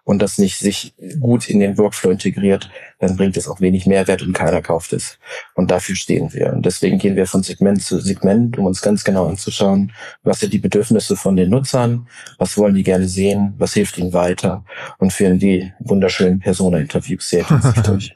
und 0.04 0.22
das 0.22 0.38
nicht 0.38 0.60
sich 0.60 0.94
gut 1.18 1.48
in 1.50 1.58
den 1.58 1.76
Workflow 1.78 2.10
integriert, 2.10 2.70
dann 3.00 3.16
bringt 3.16 3.36
es 3.36 3.48
auch 3.48 3.60
wenig 3.60 3.86
Mehrwert 3.86 4.22
und 4.22 4.34
keiner 4.34 4.62
kauft 4.62 4.92
es. 4.92 5.18
Und 5.54 5.72
dafür 5.72 5.96
stehen 5.96 6.32
wir. 6.32 6.52
Und 6.52 6.64
deswegen 6.64 6.98
gehen 6.98 7.16
wir 7.16 7.26
von 7.26 7.42
Segment 7.42 7.82
zu 7.82 7.98
Segment, 7.98 8.56
um 8.56 8.66
uns 8.66 8.82
ganz 8.82 9.02
genau 9.02 9.26
anzuschauen, 9.26 9.92
was 10.22 10.38
sind 10.38 10.52
die 10.52 10.58
Bedürfnisse 10.58 11.16
von 11.16 11.34
den 11.34 11.50
Nutzern, 11.50 12.06
was 12.38 12.56
wollen 12.56 12.74
die 12.76 12.84
gerne 12.84 13.08
sehen, 13.08 13.54
was 13.58 13.74
hilft 13.74 13.98
ihnen 13.98 14.12
weiter 14.12 14.64
und 14.98 15.12
führen 15.12 15.40
die 15.40 15.72
wunderschönen 15.80 16.38
Persona-Interviews 16.38 17.28
sehr 17.28 17.40
intensiv 17.40 17.82
durch. 17.82 18.14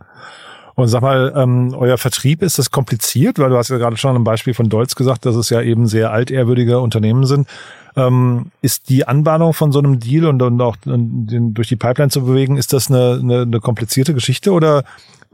Und 0.79 0.87
sag 0.87 1.03
mal, 1.03 1.33
ähm, 1.35 1.75
euer 1.77 1.99
Vertrieb, 1.99 2.41
ist 2.41 2.61
das 2.61 2.71
kompliziert? 2.71 3.41
Weil 3.41 3.51
du 3.51 3.57
hast 3.57 3.69
ja 3.69 3.79
gerade 3.79 3.97
schon 3.97 4.15
ein 4.15 4.23
Beispiel 4.23 4.55
von 4.55 4.69
Deutz 4.69 4.95
gesagt, 4.95 5.27
dass 5.27 5.35
es 5.35 5.51
ja 5.51 5.61
eben 5.61 5.89
sehr 5.89 6.13
altehrwürdige 6.13 6.79
Unternehmen 6.79 7.27
sind. 7.27 7.49
Ähm, 7.97 8.53
ist 8.63 8.89
die 8.89 9.05
Anbahnung 9.05 9.55
von 9.55 9.73
so 9.73 9.81
einem 9.81 9.99
Deal 9.99 10.27
und, 10.27 10.41
und 10.41 10.61
auch 10.61 10.77
den 10.85 11.53
durch 11.53 11.67
die 11.67 11.75
Pipeline 11.75 12.11
zu 12.11 12.25
bewegen, 12.25 12.57
ist 12.57 12.73
das 12.73 12.93
eine, 12.93 13.19
eine, 13.21 13.43
eine 13.43 13.59
komplizierte 13.59 14.15
Geschichte 14.15 14.53
oder 14.53 14.85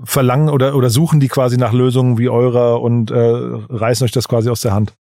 verlangen 0.02 0.48
oder, 0.48 0.74
oder 0.76 0.88
suchen 0.88 1.20
die 1.20 1.28
quasi 1.28 1.58
nach 1.58 1.74
Lösungen 1.74 2.16
wie 2.16 2.30
eurer 2.30 2.80
und 2.80 3.10
äh, 3.10 3.14
reißen 3.18 4.02
euch 4.06 4.12
das 4.12 4.28
quasi 4.28 4.48
aus 4.48 4.62
der 4.62 4.72
Hand? 4.72 4.94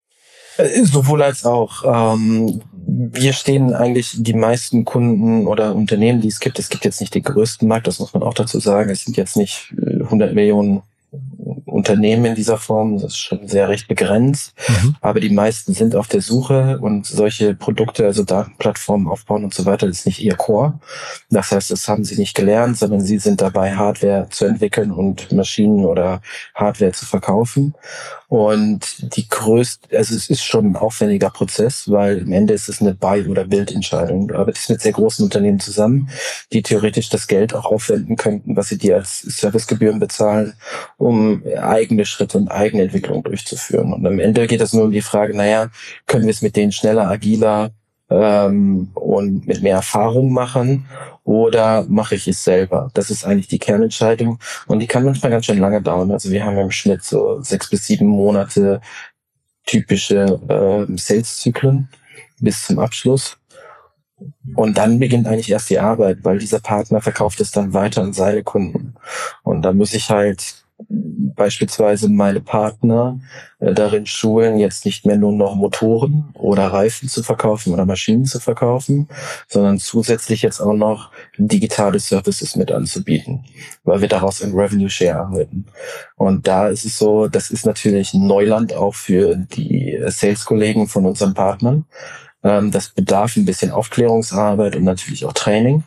Äh, 0.57 0.83
sowohl 0.83 1.23
als 1.23 1.45
auch. 1.45 1.85
Ähm, 2.15 2.63
wir 2.87 3.33
stehen 3.33 3.73
eigentlich 3.73 4.17
die 4.19 4.35
meisten 4.35 4.85
Kunden 4.85 5.47
oder 5.47 5.75
Unternehmen, 5.75 6.21
die 6.21 6.29
es 6.29 6.41
gibt. 6.41 6.59
Es 6.59 6.69
gibt 6.69 6.85
jetzt 6.85 7.01
nicht 7.01 7.15
den 7.15 7.23
größten 7.23 7.67
Markt, 7.69 7.87
das 7.87 7.99
muss 7.99 8.13
man 8.13 8.23
auch 8.23 8.35
dazu 8.35 8.59
sagen. 8.59 8.91
Es 8.91 9.05
sind 9.05 9.17
jetzt 9.17 9.37
nicht 9.37 9.75
100 9.77 10.31
äh, 10.31 10.35
Millionen 10.35 10.83
Unternehmen 11.65 12.25
in 12.25 12.35
dieser 12.35 12.59
Form. 12.59 12.95
Das 12.95 13.13
ist 13.13 13.19
schon 13.19 13.49
sehr 13.49 13.69
recht 13.69 13.89
begrenzt. 13.89 14.55
Mhm. 14.69 14.97
Aber 15.01 15.21
die 15.21 15.31
meisten 15.31 15.75
sind 15.75 15.97
auf 15.97 16.09
der 16.09 16.21
Suche 16.21 16.79
und 16.81 17.07
solche 17.07 17.55
Produkte, 17.55 18.07
also 18.07 18.25
Datenplattformen 18.25 19.09
aufbauen 19.09 19.45
und 19.45 19.55
so 19.55 19.67
weiter, 19.67 19.87
ist 19.87 20.07
nicht 20.07 20.23
ihr 20.23 20.37
Core. 20.37 20.81
Das 21.31 21.53
heißt, 21.53 21.71
das 21.71 21.89
haben 21.89 22.05
sie 22.05 22.17
nicht 22.17 22.35
gelernt, 22.35 22.79
sondern 22.79 23.01
sie 23.01 23.19
sind 23.19 23.41
dabei, 23.41 23.75
Hardware 23.75 24.29
zu 24.31 24.45
entwickeln 24.45 24.91
und 24.91 25.33
Maschinen 25.33 25.85
oder 25.85 26.21
Hardware 26.55 26.93
zu 26.93 27.07
verkaufen. 27.07 27.75
Und 28.33 29.15
die 29.15 29.29
größte, 29.29 29.95
also 29.95 30.15
es 30.15 30.31
ist 30.31 30.43
schon 30.43 30.71
ein 30.71 30.77
aufwendiger 30.77 31.29
Prozess, 31.29 31.91
weil 31.91 32.17
im 32.17 32.33
Ende 32.33 32.55
ist 32.55 32.71
es 32.71 32.81
eine 32.81 32.95
Buy- 32.95 33.29
oder 33.29 33.45
Build-Entscheidung. 33.45 34.29
Du 34.29 34.37
arbeitest 34.37 34.71
mit 34.71 34.81
sehr 34.81 34.93
großen 34.93 35.23
Unternehmen 35.23 35.61
zusammen, 35.61 36.09
die 36.51 36.63
theoretisch 36.63 37.11
das 37.11 37.27
Geld 37.27 37.55
auch 37.55 37.67
aufwenden 37.67 38.17
könnten, 38.17 38.57
was 38.57 38.71
sie 38.71 38.79
dir 38.79 38.97
als 38.97 39.21
Servicegebühren 39.21 40.01
bezahlen, 40.01 40.55
um 40.97 41.42
eigene 41.61 42.05
Schritte 42.05 42.39
und 42.39 42.49
eigene 42.49 42.85
Entwicklung 42.85 43.23
durchzuführen. 43.23 43.93
Und 43.93 44.07
am 44.07 44.19
Ende 44.19 44.47
geht 44.47 44.61
es 44.61 44.73
nur 44.73 44.85
um 44.85 44.93
die 44.93 45.03
Frage, 45.03 45.37
naja, 45.37 45.71
können 46.07 46.25
wir 46.25 46.31
es 46.31 46.43
mit 46.43 46.57
denen 46.57 46.73
schneller, 46.73 47.09
agiler 47.09 47.71
ähm, 48.11 48.91
und 48.95 49.47
mit 49.47 49.63
mehr 49.63 49.77
Erfahrung 49.77 50.33
machen 50.33 50.87
oder 51.25 51.85
mache 51.89 52.15
ich 52.15 52.29
es 52.29 52.45
selber? 52.45 52.91
Das 52.95 53.11
ist 53.11 53.25
eigentlich 53.25 53.49
die 53.49 53.59
Kernentscheidung 53.59 54.39
und 54.67 54.81
die 54.81 54.87
kann 54.87 55.05
manchmal 55.05 55.31
ganz 55.31 55.47
schön 55.47 55.59
lange 55.59 55.83
dauern. 55.83 56.11
Also 56.11 56.31
wir 56.31 56.45
haben 56.45 56.59
im 56.59 56.71
Schnitt 56.71 57.05
so 57.05 57.41
sechs 57.43 57.71
bis 57.71 57.87
sieben 57.87 58.07
Monate 58.07 58.81
typische 59.67 60.41
äh, 60.49 60.97
Sales-Zyklen 60.97 61.89
bis 62.41 62.67
zum 62.67 62.79
Abschluss. 62.79 63.39
Und 64.55 64.79
dann 64.79 64.99
beginnt 64.99 65.27
eigentlich 65.27 65.51
erst 65.51 65.71
die 65.71 65.79
Arbeit, 65.79 66.19
weil 66.23 66.39
dieser 66.39 66.61
Partner 66.61 67.01
verkauft 67.01 67.41
es 67.41 67.51
dann 67.51 67.75
weiter 67.75 68.03
an 68.03 68.13
seine 68.13 68.43
Kunden. 68.43 68.95
Und 69.43 69.63
da 69.63 69.73
muss 69.73 69.95
ich 69.95 70.11
halt 70.11 70.62
beispielsweise 70.89 72.09
meine 72.09 72.41
Partner 72.41 73.21
äh, 73.61 73.73
darin 73.73 74.07
schulen, 74.07 74.59
jetzt 74.59 74.85
nicht 74.85 75.07
mehr 75.07 75.17
nur 75.17 75.33
noch 75.33 75.55
Motoren 75.55 76.31
oder 76.35 76.67
Reifen 76.69 77.09
zu 77.09 77.23
verkaufen 77.23 77.73
oder 77.73 77.87
Maschinen 77.87 78.25
zu 78.25 78.41
verkaufen, 78.41 79.09
sondern 79.49 79.79
zusätzlich 79.79 80.43
jetzt 80.43 80.61
auch 80.61 80.75
noch 80.75 81.11
digitale 81.39 81.99
Services 81.99 82.57
mit 82.57 82.73
anzubieten, 82.73 83.45
weil 83.85 84.01
wir 84.01 84.09
daraus 84.09 84.43
ein 84.43 84.53
Revenue 84.53 84.91
Share 84.91 85.19
erhalten. 85.19 85.67
Und 86.17 86.47
da 86.47 86.69
ist 86.69 86.85
es 86.85 86.99
so, 86.99 87.29
das 87.29 87.51
ist 87.51 87.67
natürlich 87.67 88.15
Neuland 88.15 88.75
auch 88.75 88.95
für 88.95 89.37
die 89.37 89.99
Sales-Kollegen 90.07 90.89
von 90.89 91.07
unseren 91.07 91.35
Partnern. 91.35 91.87
Ähm, 92.43 92.71
das 92.71 92.89
bedarf 92.89 93.37
ein 93.37 93.45
bisschen 93.45 93.71
Aufklärungsarbeit 93.71 94.77
und 94.77 94.85
natürlich 94.85 95.25
auch 95.25 95.33
Training. 95.33 95.85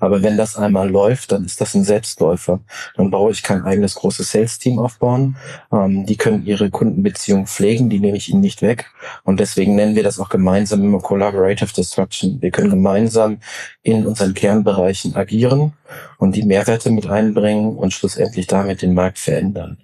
Aber 0.00 0.22
wenn 0.22 0.36
das 0.36 0.56
einmal 0.56 0.90
läuft, 0.90 1.32
dann 1.32 1.44
ist 1.44 1.60
das 1.60 1.74
ein 1.74 1.84
Selbstläufer. 1.84 2.60
Dann 2.96 3.10
brauche 3.10 3.32
ich 3.32 3.42
kein 3.42 3.62
eigenes 3.62 3.94
großes 3.96 4.30
Sales-Team 4.30 4.78
aufbauen. 4.78 5.36
Ähm, 5.72 6.06
die 6.06 6.16
können 6.16 6.44
ihre 6.46 6.70
Kundenbeziehungen 6.70 7.46
pflegen, 7.46 7.90
die 7.90 8.00
nehme 8.00 8.16
ich 8.16 8.28
ihnen 8.28 8.40
nicht 8.40 8.62
weg. 8.62 8.86
Und 9.24 9.40
deswegen 9.40 9.74
nennen 9.74 9.96
wir 9.96 10.02
das 10.02 10.18
auch 10.18 10.28
gemeinsam 10.28 10.82
immer 10.82 11.00
Collaborative 11.00 11.72
Destruction. 11.72 12.40
Wir 12.40 12.50
können 12.50 12.70
gemeinsam 12.70 13.38
in 13.82 14.06
unseren 14.06 14.34
Kernbereichen 14.34 15.16
agieren 15.16 15.72
und 16.18 16.36
die 16.36 16.42
Mehrwerte 16.42 16.90
mit 16.90 17.06
einbringen 17.06 17.76
und 17.76 17.92
schlussendlich 17.92 18.46
damit 18.46 18.82
den 18.82 18.94
Markt 18.94 19.18
verändern. 19.18 19.78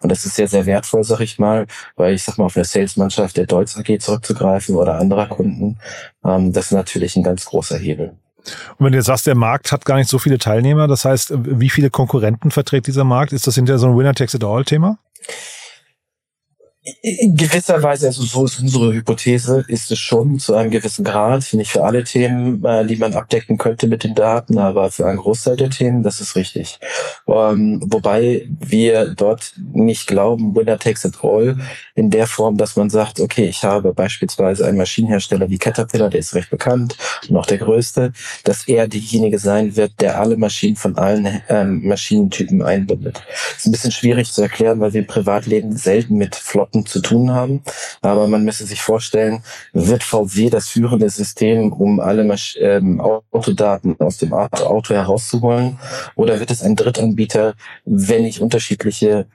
Und 0.00 0.10
das 0.10 0.24
ist 0.24 0.36
sehr, 0.36 0.48
sehr 0.48 0.66
wertvoll, 0.66 1.04
sag 1.04 1.20
ich 1.20 1.38
mal, 1.38 1.66
weil 1.96 2.14
ich 2.14 2.22
sag 2.22 2.38
mal, 2.38 2.46
auf 2.46 2.56
eine 2.56 2.64
Salesmannschaft 2.64 3.36
der 3.36 3.46
Deutz 3.46 3.76
AG 3.76 3.98
zurückzugreifen 4.00 4.76
oder 4.76 4.94
anderer 4.94 5.26
Kunden, 5.26 5.78
ähm, 6.24 6.52
das 6.52 6.66
ist 6.66 6.72
natürlich 6.72 7.16
ein 7.16 7.22
ganz 7.22 7.44
großer 7.44 7.78
Hebel. 7.78 8.16
Und 8.78 8.86
wenn 8.86 8.92
du 8.92 8.98
jetzt 8.98 9.06
sagst, 9.06 9.26
der 9.26 9.34
Markt 9.34 9.72
hat 9.72 9.84
gar 9.84 9.96
nicht 9.96 10.08
so 10.08 10.18
viele 10.18 10.38
Teilnehmer, 10.38 10.88
das 10.88 11.04
heißt, 11.04 11.32
wie 11.36 11.70
viele 11.70 11.90
Konkurrenten 11.90 12.50
verträgt 12.50 12.86
dieser 12.86 13.04
Markt? 13.04 13.32
Ist 13.32 13.46
das 13.46 13.54
hinterher 13.54 13.78
so 13.78 13.86
ein 13.86 13.96
Winner-Takes-it-all-Thema? 13.96 14.98
In 17.02 17.36
gewisser 17.36 17.82
Weise, 17.82 18.06
also 18.06 18.22
so 18.22 18.46
ist 18.46 18.58
unsere 18.58 18.94
Hypothese, 18.94 19.66
ist 19.68 19.90
es 19.90 19.98
schon 19.98 20.38
zu 20.38 20.54
einem 20.54 20.70
gewissen 20.70 21.04
Grad, 21.04 21.52
nicht 21.52 21.72
für 21.72 21.84
alle 21.84 22.04
Themen, 22.04 22.64
äh, 22.64 22.86
die 22.86 22.96
man 22.96 23.12
abdecken 23.12 23.58
könnte 23.58 23.86
mit 23.86 24.02
den 24.02 24.14
Daten, 24.14 24.56
aber 24.56 24.90
für 24.90 25.06
einen 25.06 25.18
Großteil 25.18 25.56
der 25.56 25.68
Themen, 25.68 26.02
das 26.02 26.22
ist 26.22 26.36
richtig. 26.36 26.80
Ähm, 27.28 27.82
wobei 27.84 28.48
wir 28.60 29.14
dort 29.14 29.52
nicht 29.74 30.06
glauben, 30.06 30.56
winner 30.56 30.78
takes 30.78 31.04
it 31.04 31.22
all, 31.22 31.58
in 31.94 32.08
der 32.08 32.26
Form, 32.26 32.56
dass 32.56 32.76
man 32.76 32.88
sagt, 32.88 33.20
okay, 33.20 33.44
ich 33.44 33.62
habe 33.62 33.92
beispielsweise 33.92 34.66
einen 34.66 34.78
Maschinenhersteller 34.78 35.50
wie 35.50 35.58
Caterpillar, 35.58 36.08
der 36.08 36.20
ist 36.20 36.34
recht 36.34 36.48
bekannt 36.48 36.96
und 37.28 37.36
auch 37.36 37.46
der 37.46 37.58
größte, 37.58 38.14
dass 38.44 38.66
er 38.66 38.88
derjenige 38.88 39.38
sein 39.38 39.76
wird, 39.76 40.00
der 40.00 40.18
alle 40.18 40.38
Maschinen 40.38 40.76
von 40.76 40.96
allen 40.96 41.42
ähm, 41.50 41.86
Maschinentypen 41.86 42.62
einbindet. 42.62 43.16
Das 43.16 43.58
ist 43.58 43.66
ein 43.66 43.72
bisschen 43.72 43.92
schwierig 43.92 44.32
zu 44.32 44.40
erklären, 44.40 44.80
weil 44.80 44.94
wir 44.94 45.02
im 45.02 45.06
Privatleben 45.06 45.76
selten 45.76 46.16
mit 46.16 46.34
Flotten 46.34 46.69
Flotten 46.70 46.86
zu 46.86 47.00
tun 47.00 47.32
haben. 47.32 47.62
Aber 48.00 48.28
man 48.28 48.44
müsste 48.44 48.64
sich 48.64 48.80
vorstellen, 48.80 49.42
wird 49.72 50.02
VW 50.02 50.50
das 50.50 50.68
führende 50.68 51.08
System, 51.10 51.72
um 51.72 52.00
alle 52.00 52.24
Masch 52.24 52.56
ähm, 52.60 53.00
Autodaten 53.00 53.96
aus 53.98 54.18
dem 54.18 54.32
Auto 54.32 54.94
herauszuholen? 54.94 55.78
Oder 56.14 56.40
wird 56.40 56.50
es 56.50 56.62
ein 56.62 56.76
Drittanbieter, 56.76 57.54
wenn 57.84 58.24
ich 58.24 58.40
unterschiedliche 58.40 59.26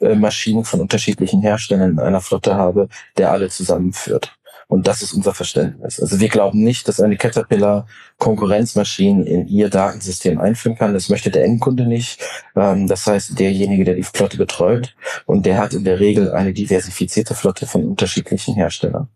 äh, 0.00 0.14
Maschinen 0.14 0.64
von 0.64 0.80
unterschiedlichen 0.80 1.42
Herstellern 1.42 1.92
in 1.92 1.98
einer 2.00 2.20
Flotte 2.20 2.54
habe, 2.54 2.88
der 3.16 3.30
alle 3.30 3.48
zusammenführt? 3.48 4.32
Und 4.70 4.86
das 4.86 5.02
ist 5.02 5.14
unser 5.14 5.34
Verständnis. 5.34 5.98
Also 6.00 6.20
wir 6.20 6.28
glauben 6.28 6.62
nicht, 6.62 6.86
dass 6.86 7.00
eine 7.00 7.16
Caterpillar 7.16 7.88
Konkurrenzmaschinen 8.18 9.26
in 9.26 9.48
ihr 9.48 9.68
Datensystem 9.68 10.40
einführen 10.40 10.78
kann. 10.78 10.94
Das 10.94 11.08
möchte 11.08 11.28
der 11.28 11.44
Endkunde 11.44 11.88
nicht. 11.88 12.22
Ähm, 12.54 12.86
das 12.86 13.04
heißt, 13.04 13.36
derjenige, 13.36 13.82
der 13.82 13.96
die 13.96 14.04
Flotte 14.04 14.36
betreut. 14.36 14.94
Und 15.26 15.44
der 15.44 15.58
hat 15.58 15.74
in 15.74 15.82
der 15.82 15.98
Regel 15.98 16.30
eine 16.30 16.52
diversifizierte 16.52 17.34
Flotte 17.34 17.66
von 17.66 17.84
unterschiedlichen 17.84 18.54
Herstellern. 18.54 19.08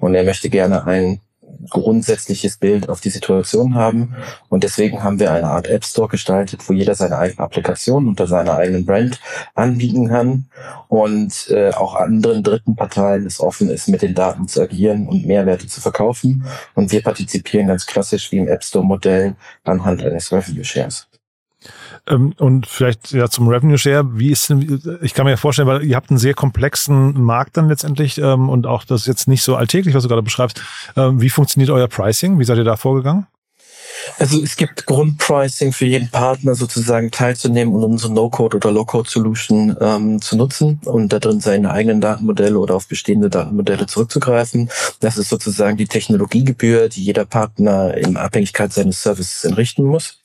Und 0.00 0.16
er 0.16 0.24
möchte 0.24 0.50
gerne 0.50 0.84
ein 0.86 1.20
grundsätzliches 1.70 2.58
Bild 2.58 2.88
auf 2.88 3.00
die 3.00 3.10
Situation 3.10 3.74
haben. 3.74 4.14
Und 4.48 4.64
deswegen 4.64 5.02
haben 5.02 5.18
wir 5.18 5.32
eine 5.32 5.48
Art 5.48 5.66
App 5.66 5.84
Store 5.84 6.08
gestaltet, 6.08 6.68
wo 6.68 6.72
jeder 6.72 6.94
seine 6.94 7.18
eigene 7.18 7.40
Applikation 7.40 8.08
unter 8.08 8.26
seiner 8.26 8.56
eigenen 8.56 8.86
Brand 8.86 9.20
anbieten 9.54 10.08
kann 10.08 10.46
und 10.88 11.48
äh, 11.50 11.70
auch 11.70 11.94
anderen 11.94 12.42
dritten 12.42 12.76
Parteien 12.76 13.26
es 13.26 13.40
offen 13.40 13.68
ist, 13.68 13.88
mit 13.88 14.02
den 14.02 14.14
Daten 14.14 14.48
zu 14.48 14.62
agieren 14.62 15.08
und 15.08 15.26
Mehrwerte 15.26 15.66
zu 15.66 15.80
verkaufen. 15.80 16.44
Und 16.74 16.92
wir 16.92 17.02
partizipieren 17.02 17.68
ganz 17.68 17.86
klassisch 17.86 18.30
wie 18.32 18.38
im 18.38 18.48
App 18.48 18.64
Store 18.64 18.84
Modell 18.84 19.34
anhand 19.64 20.02
eines 20.02 20.32
Revenue 20.32 20.64
Shares. 20.64 21.08
Ähm, 22.08 22.34
und 22.38 22.66
vielleicht 22.66 23.12
ja 23.12 23.28
zum 23.28 23.48
Revenue 23.48 23.78
Share, 23.78 24.06
wie 24.18 24.30
ist 24.30 24.48
denn, 24.50 25.00
ich 25.02 25.14
kann 25.14 25.24
mir 25.24 25.32
ja 25.32 25.36
vorstellen, 25.36 25.68
weil 25.68 25.84
ihr 25.84 25.96
habt 25.96 26.10
einen 26.10 26.18
sehr 26.18 26.34
komplexen 26.34 27.20
Markt 27.20 27.56
dann 27.56 27.68
letztendlich 27.68 28.18
ähm, 28.18 28.48
und 28.48 28.66
auch 28.66 28.84
das 28.84 29.02
ist 29.02 29.06
jetzt 29.06 29.28
nicht 29.28 29.42
so 29.42 29.56
alltäglich, 29.56 29.94
was 29.94 30.02
du 30.02 30.08
gerade 30.08 30.22
beschreibst. 30.22 30.62
Ähm, 30.96 31.20
wie 31.20 31.30
funktioniert 31.30 31.70
euer 31.70 31.88
Pricing? 31.88 32.38
Wie 32.38 32.44
seid 32.44 32.58
ihr 32.58 32.64
da 32.64 32.76
vorgegangen? 32.76 33.26
Also 34.18 34.42
es 34.42 34.56
gibt 34.56 34.86
Grundpricing 34.86 35.72
für 35.72 35.86
jeden 35.86 36.08
Partner 36.08 36.54
sozusagen 36.54 37.10
teilzunehmen 37.10 37.74
und 37.74 37.84
unsere 37.84 38.12
No-Code 38.12 38.56
oder 38.56 38.70
Low-Code-Solution 38.70 39.76
ähm, 39.80 40.20
zu 40.20 40.36
nutzen 40.36 40.80
und 40.84 41.12
da 41.12 41.18
drin 41.18 41.40
seine 41.40 41.70
eigenen 41.70 42.00
Datenmodelle 42.00 42.58
oder 42.58 42.74
auf 42.74 42.88
bestehende 42.88 43.30
Datenmodelle 43.30 43.86
zurückzugreifen. 43.86 44.70
Das 45.00 45.18
ist 45.18 45.28
sozusagen 45.28 45.76
die 45.76 45.86
Technologiegebühr, 45.86 46.88
die 46.88 47.04
jeder 47.04 47.24
Partner 47.24 47.94
in 47.96 48.16
Abhängigkeit 48.16 48.72
seines 48.72 49.02
Services 49.02 49.44
entrichten 49.44 49.84
muss. 49.84 50.20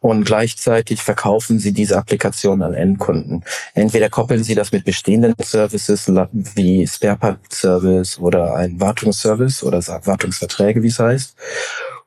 Und 0.00 0.24
gleichzeitig 0.24 1.02
verkaufen 1.02 1.58
sie 1.58 1.72
diese 1.72 1.98
Applikation 1.98 2.62
an 2.62 2.72
Endkunden. 2.72 3.44
Entweder 3.74 4.08
koppeln 4.08 4.42
sie 4.42 4.54
das 4.54 4.72
mit 4.72 4.86
bestehenden 4.86 5.34
Services 5.38 6.10
wie 6.54 6.86
Spare 6.86 7.16
Part 7.16 7.52
Service 7.52 8.18
oder 8.18 8.54
ein 8.54 8.80
Wartungsservice 8.80 9.62
oder 9.62 9.78
Wartungsverträge, 9.78 10.82
wie 10.82 10.88
es 10.88 10.98
heißt 10.98 11.36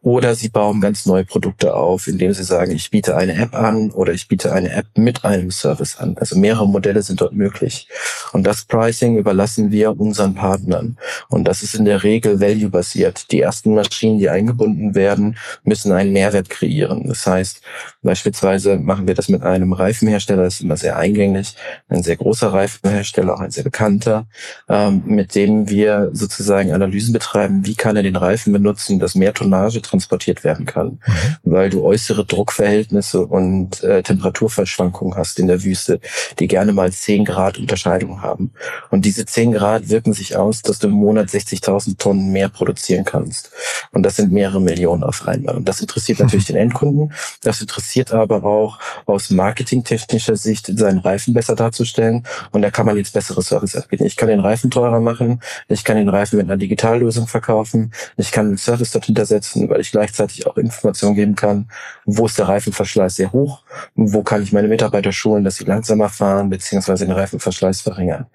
oder 0.03 0.35
sie 0.35 0.49
bauen 0.49 0.81
ganz 0.81 1.05
neue 1.05 1.23
Produkte 1.23 1.73
auf, 1.73 2.07
indem 2.07 2.33
sie 2.33 2.43
sagen, 2.43 2.73
ich 2.73 2.91
biete 2.91 3.15
eine 3.15 3.35
App 3.35 3.55
an 3.55 3.89
oder 3.91 4.11
ich 4.11 4.27
biete 4.27 4.51
eine 4.51 4.69
App 4.71 4.85
mit 4.95 5.23
einem 5.23 5.49
Service 5.49 5.95
an. 5.97 6.17
Also 6.19 6.37
mehrere 6.37 6.67
Modelle 6.67 7.01
sind 7.01 7.21
dort 7.21 7.33
möglich. 7.33 7.87
Und 8.33 8.43
das 8.43 8.65
Pricing 8.65 9.17
überlassen 9.17 9.71
wir 9.71 9.97
unseren 9.97 10.35
Partnern. 10.35 10.97
Und 11.29 11.45
das 11.45 11.63
ist 11.63 11.73
in 11.75 11.85
der 11.85 12.03
Regel 12.03 12.41
value-basiert. 12.41 13.31
Die 13.31 13.39
ersten 13.39 13.75
Maschinen, 13.75 14.19
die 14.19 14.29
eingebunden 14.29 14.93
werden, 14.93 15.37
müssen 15.63 15.93
einen 15.93 16.11
Mehrwert 16.11 16.49
kreieren. 16.49 17.07
Das 17.07 17.25
heißt, 17.25 17.61
beispielsweise 18.01 18.77
machen 18.77 19.07
wir 19.07 19.15
das 19.15 19.29
mit 19.29 19.41
einem 19.41 19.71
Reifenhersteller, 19.71 20.43
das 20.43 20.55
ist 20.55 20.61
immer 20.61 20.75
sehr 20.75 20.97
eingängig, 20.97 21.55
ein 21.87 22.03
sehr 22.03 22.17
großer 22.17 22.51
Reifenhersteller, 22.51 23.35
auch 23.35 23.39
ein 23.39 23.51
sehr 23.51 23.63
bekannter, 23.63 24.27
ähm, 24.67 25.03
mit 25.05 25.33
dem 25.35 25.69
wir 25.69 26.09
sozusagen 26.11 26.73
Analysen 26.73 27.13
betreiben, 27.13 27.65
wie 27.65 27.75
kann 27.75 27.95
er 27.95 28.03
den 28.03 28.17
Reifen 28.17 28.51
benutzen, 28.51 28.99
dass 28.99 29.15
mehr 29.15 29.33
Tonnage 29.33 29.81
transportiert 29.93 30.43
werden 30.43 30.65
kann, 30.65 30.87
mhm. 30.87 31.37
weil 31.43 31.69
du 31.69 31.83
äußere 31.83 32.25
Druckverhältnisse 32.25 33.25
und 33.25 33.83
äh, 33.83 34.01
Temperaturverschwankungen 34.01 35.15
hast 35.15 35.39
in 35.39 35.47
der 35.47 35.63
Wüste, 35.63 35.99
die 36.39 36.47
gerne 36.47 36.73
mal 36.73 36.91
10 36.91 37.25
Grad 37.25 37.59
Unterscheidung 37.59 38.21
haben. 38.23 38.51
Und 38.89 39.05
diese 39.05 39.25
10 39.25 39.51
Grad 39.51 39.89
wirken 39.89 40.13
sich 40.13 40.35
aus, 40.35 40.63
dass 40.63 40.79
du 40.79 40.87
im 40.87 40.93
Monat 40.93 41.27
60.000 41.29 41.97
Tonnen 41.99 42.31
mehr 42.31 42.49
produzieren 42.49 43.05
kannst. 43.05 43.51
Und 43.91 44.03
das 44.03 44.15
sind 44.15 44.31
mehrere 44.31 44.59
Millionen 44.59 45.03
auf 45.03 45.27
einmal. 45.27 45.55
Und 45.55 45.69
das 45.69 45.79
interessiert 45.79 46.19
natürlich 46.19 46.45
den 46.51 46.55
Endkunden. 46.55 47.13
Das 47.43 47.61
interessiert 47.61 48.11
aber 48.11 48.43
auch 48.43 48.79
aus 49.05 49.29
marketingtechnischer 49.29 50.35
Sicht, 50.35 50.71
seinen 50.75 50.99
Reifen 50.99 51.35
besser 51.35 51.55
darzustellen. 51.55 52.23
Und 52.51 52.63
da 52.63 52.71
kann 52.71 52.87
man 52.87 52.97
jetzt 52.97 53.13
bessere 53.13 53.43
Service 53.43 53.75
anbieten. 53.75 54.05
Ich 54.05 54.15
kann 54.15 54.29
den 54.29 54.39
Reifen 54.39 54.71
teurer 54.71 54.99
machen. 54.99 55.39
Ich 55.67 55.83
kann 55.83 55.97
den 55.97 56.09
Reifen 56.09 56.37
mit 56.37 56.47
einer 56.47 56.57
Digitallösung 56.57 57.27
verkaufen. 57.27 57.91
Ich 58.17 58.31
kann 58.31 58.47
einen 58.47 58.57
Service 58.57 58.91
dort 58.91 59.05
hintersetzen, 59.05 59.69
weil 59.69 59.82
ich 59.83 59.91
gleichzeitig 59.91 60.47
auch 60.47 60.57
Informationen 60.57 61.15
geben 61.15 61.35
kann, 61.35 61.69
wo 62.05 62.25
ist 62.25 62.37
der 62.37 62.47
Reifenverschleiß 62.47 63.15
sehr 63.15 63.31
hoch, 63.31 63.63
wo 63.95 64.23
kann 64.23 64.43
ich 64.43 64.51
meine 64.51 64.67
Mitarbeiter 64.67 65.11
schulen, 65.11 65.43
dass 65.43 65.57
sie 65.57 65.65
langsamer 65.65 66.09
fahren, 66.09 66.49
beziehungsweise 66.49 67.05
den 67.05 67.13
Reifenverschleiß 67.13 67.81
verringern. 67.81 68.27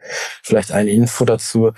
Vielleicht 0.42 0.72
eine 0.72 0.90
Info 0.90 1.24
dazu 1.24 1.72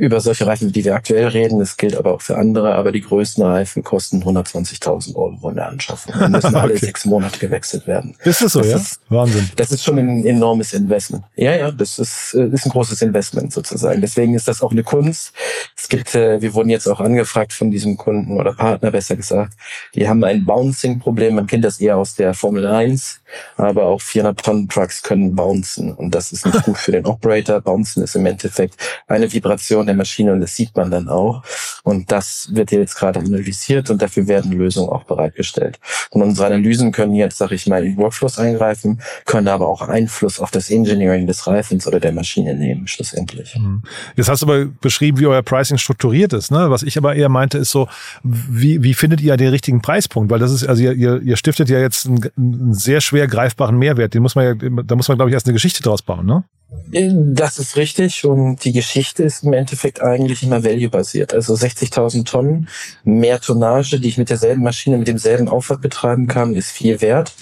über 0.00 0.18
solche 0.22 0.46
Reifen, 0.46 0.72
die 0.72 0.82
wir 0.82 0.94
aktuell 0.94 1.28
reden. 1.28 1.58
Das 1.58 1.76
gilt 1.76 1.94
aber 1.94 2.14
auch 2.14 2.22
für 2.22 2.38
andere. 2.38 2.74
Aber 2.74 2.90
die 2.90 3.02
größten 3.02 3.44
Reifen 3.44 3.84
kosten 3.84 4.22
120.000 4.22 5.14
Euro 5.14 5.50
in 5.50 5.56
der 5.56 5.68
Anschaffung. 5.68 6.14
Die 6.18 6.30
müssen 6.30 6.54
alle 6.54 6.72
okay. 6.72 6.86
sechs 6.86 7.04
Monate 7.04 7.38
gewechselt 7.38 7.86
werden. 7.86 8.16
Ist 8.24 8.40
das 8.40 8.54
so, 8.54 8.60
das 8.60 8.68
ja? 8.70 8.76
Ist, 8.76 9.00
Wahnsinn. 9.10 9.50
Das 9.56 9.70
ist 9.70 9.84
schon 9.84 9.98
ein 9.98 10.24
enormes 10.24 10.72
Investment. 10.72 11.24
Ja, 11.36 11.54
ja, 11.54 11.70
das 11.70 11.98
ist, 11.98 12.34
äh, 12.34 12.46
ist 12.46 12.64
ein 12.64 12.70
großes 12.70 13.02
Investment 13.02 13.52
sozusagen. 13.52 14.00
Deswegen 14.00 14.34
ist 14.34 14.48
das 14.48 14.62
auch 14.62 14.70
eine 14.70 14.82
Kunst. 14.82 15.34
Es 15.76 15.86
gibt, 15.90 16.14
äh, 16.14 16.40
wir 16.40 16.54
wurden 16.54 16.70
jetzt 16.70 16.86
auch 16.86 17.00
angefragt 17.00 17.52
von 17.52 17.70
diesem 17.70 17.98
Kunden 17.98 18.40
oder 18.40 18.54
Partner, 18.54 18.90
besser 18.90 19.16
gesagt. 19.16 19.52
Die 19.94 20.08
haben 20.08 20.24
ein 20.24 20.46
Bouncing-Problem. 20.46 21.34
Man 21.34 21.46
kennt 21.46 21.66
das 21.66 21.78
eher 21.78 21.98
aus 21.98 22.14
der 22.14 22.32
Formel 22.32 22.66
1. 22.66 23.20
Aber 23.58 23.84
auch 23.84 24.00
400 24.00 24.42
Tonnen 24.42 24.68
Trucks 24.68 25.02
können 25.02 25.36
bouncen. 25.36 25.92
Und 25.92 26.14
das 26.14 26.32
ist 26.32 26.46
nicht 26.46 26.64
gut 26.64 26.78
für 26.78 26.92
den 26.92 27.04
Operator. 27.04 27.60
Bouncen 27.60 28.02
ist 28.02 28.16
im 28.16 28.24
Endeffekt 28.24 28.76
eine 29.06 29.30
Vibration 29.30 29.89
der 29.90 29.96
Maschine 29.96 30.32
und 30.32 30.40
das 30.40 30.54
sieht 30.54 30.76
man 30.76 30.90
dann 30.90 31.08
auch. 31.08 31.42
Und 31.82 32.10
das 32.12 32.48
wird 32.52 32.70
jetzt 32.70 32.96
gerade 32.96 33.20
analysiert 33.20 33.90
und 33.90 34.00
dafür 34.00 34.28
werden 34.28 34.52
Lösungen 34.52 34.88
auch 34.88 35.04
bereitgestellt. 35.04 35.78
Und 36.10 36.22
unsere 36.22 36.46
Analysen 36.46 36.92
können 36.92 37.14
jetzt, 37.14 37.38
sage 37.38 37.54
ich 37.54 37.66
mal, 37.66 37.84
in 37.84 37.96
Workflows 37.96 38.38
eingreifen, 38.38 39.00
können 39.26 39.48
aber 39.48 39.66
auch 39.66 39.82
Einfluss 39.82 40.40
auf 40.40 40.50
das 40.50 40.70
Engineering 40.70 41.26
des 41.26 41.46
Reifens 41.46 41.86
oder 41.86 42.00
der 42.00 42.12
Maschine 42.12 42.54
nehmen, 42.54 42.86
schlussendlich. 42.86 43.56
Mhm. 43.56 43.82
Jetzt 44.16 44.28
hast 44.28 44.42
du 44.42 44.46
aber 44.46 44.66
beschrieben, 44.66 45.18
wie 45.18 45.26
euer 45.26 45.42
Pricing 45.42 45.78
strukturiert 45.78 46.32
ist. 46.32 46.50
Ne? 46.50 46.70
Was 46.70 46.82
ich 46.82 46.96
aber 46.96 47.14
eher 47.14 47.28
meinte, 47.28 47.58
ist 47.58 47.70
so, 47.70 47.88
wie, 48.22 48.82
wie 48.82 48.94
findet 48.94 49.20
ihr 49.20 49.36
den 49.36 49.48
richtigen 49.48 49.82
Preispunkt? 49.82 50.30
Weil 50.30 50.38
das 50.38 50.52
ist, 50.52 50.66
also 50.66 50.82
ihr, 50.82 50.92
ihr, 50.92 51.20
ihr 51.22 51.36
stiftet 51.36 51.68
ja 51.68 51.80
jetzt 51.80 52.06
einen, 52.06 52.20
einen 52.36 52.74
sehr 52.74 53.00
schwer 53.00 53.26
greifbaren 53.26 53.78
Mehrwert. 53.78 54.14
Den 54.14 54.22
muss 54.22 54.34
man 54.34 54.44
ja, 54.44 54.82
da 54.84 54.94
muss 54.94 55.08
man, 55.08 55.16
glaube 55.16 55.30
ich, 55.30 55.34
erst 55.34 55.46
eine 55.46 55.54
Geschichte 55.54 55.82
draus 55.82 56.02
bauen, 56.02 56.26
ne? 56.26 56.44
Das 56.92 57.58
ist 57.58 57.76
richtig 57.76 58.24
und 58.24 58.64
die 58.64 58.72
Geschichte 58.72 59.22
ist 59.22 59.44
im 59.44 59.52
Endeffekt 59.52 60.02
eigentlich 60.02 60.42
immer 60.42 60.64
value-basiert. 60.64 61.32
Also 61.34 61.54
60.000 61.54 62.24
Tonnen 62.24 62.68
mehr 63.04 63.40
Tonnage, 63.40 64.00
die 64.00 64.08
ich 64.08 64.18
mit 64.18 64.30
derselben 64.30 64.62
Maschine, 64.62 64.98
mit 64.98 65.08
demselben 65.08 65.48
Aufwand 65.48 65.82
betreiben 65.82 66.26
kann, 66.26 66.54
ist 66.54 66.70
viel 66.70 67.00
wert. 67.00 67.32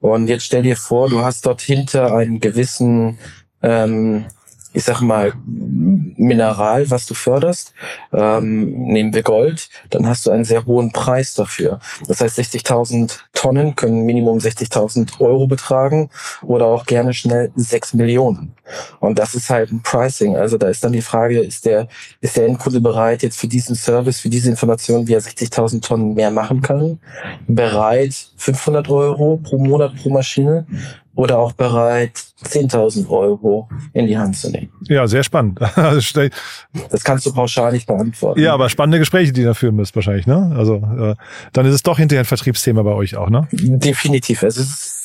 Und 0.00 0.28
jetzt 0.28 0.44
stell 0.44 0.62
dir 0.62 0.76
vor, 0.76 1.08
du 1.08 1.20
hast 1.20 1.44
dort 1.46 1.60
hinter 1.60 2.14
einen 2.14 2.40
gewissen 2.40 3.18
ähm, 3.62 4.26
ich 4.76 4.84
sag 4.84 5.00
mal, 5.00 5.32
Mineral, 5.46 6.90
was 6.90 7.06
du 7.06 7.14
förderst, 7.14 7.72
ähm, 8.12 8.88
nehmen 8.92 9.14
wir 9.14 9.22
Gold, 9.22 9.70
dann 9.88 10.06
hast 10.06 10.26
du 10.26 10.30
einen 10.30 10.44
sehr 10.44 10.66
hohen 10.66 10.92
Preis 10.92 11.32
dafür. 11.32 11.80
Das 12.08 12.20
heißt, 12.20 12.38
60.000 12.38 13.20
Tonnen 13.32 13.74
können 13.74 14.04
Minimum 14.04 14.36
60.000 14.36 15.18
Euro 15.20 15.46
betragen 15.46 16.10
oder 16.42 16.66
auch 16.66 16.84
gerne 16.84 17.14
schnell 17.14 17.50
6 17.56 17.94
Millionen. 17.94 18.54
Und 19.00 19.18
das 19.18 19.34
ist 19.34 19.48
halt 19.48 19.72
ein 19.72 19.80
Pricing. 19.82 20.36
Also 20.36 20.58
da 20.58 20.68
ist 20.68 20.84
dann 20.84 20.92
die 20.92 21.00
Frage, 21.00 21.40
ist 21.40 21.64
der, 21.64 21.88
ist 22.20 22.36
der 22.36 22.44
Endkunde 22.44 22.82
bereit, 22.82 23.22
jetzt 23.22 23.40
für 23.40 23.48
diesen 23.48 23.76
Service, 23.76 24.20
für 24.20 24.28
diese 24.28 24.50
Information, 24.50 25.08
wie 25.08 25.14
er 25.14 25.22
60.000 25.22 25.80
Tonnen 25.80 26.12
mehr 26.12 26.30
machen 26.30 26.60
kann, 26.60 27.00
bereit, 27.46 28.14
500 28.36 28.90
Euro 28.90 29.40
pro 29.42 29.56
Monat 29.56 29.96
pro 29.96 30.10
Maschine 30.10 30.66
oder 31.16 31.38
auch 31.38 31.52
bereit, 31.52 32.12
10.000 32.44 33.08
Euro 33.08 33.68
in 33.92 34.06
die 34.06 34.16
Hand 34.16 34.36
zu 34.36 34.50
nehmen. 34.50 34.70
Ja, 34.82 35.06
sehr 35.08 35.24
spannend. 35.24 35.58
Das 36.90 37.04
kannst 37.04 37.26
du 37.26 37.32
pauschal 37.32 37.72
nicht 37.72 37.86
beantworten. 37.86 38.40
Ja, 38.40 38.52
aber 38.52 38.68
spannende 38.68 38.98
Gespräche, 38.98 39.32
die 39.32 39.42
da 39.42 39.54
führen 39.54 39.76
müsst 39.76 39.96
wahrscheinlich, 39.96 40.26
ne? 40.26 40.54
Also 40.56 40.76
äh, 40.76 41.14
dann 41.52 41.66
ist 41.66 41.74
es 41.74 41.82
doch 41.82 41.98
hinterher 41.98 42.22
ein 42.22 42.26
Vertriebsthema 42.26 42.82
bei 42.82 42.92
euch 42.92 43.16
auch, 43.16 43.30
ne? 43.30 43.48
Definitiv. 43.52 44.42
Es 44.42 44.56
ist 44.56 44.95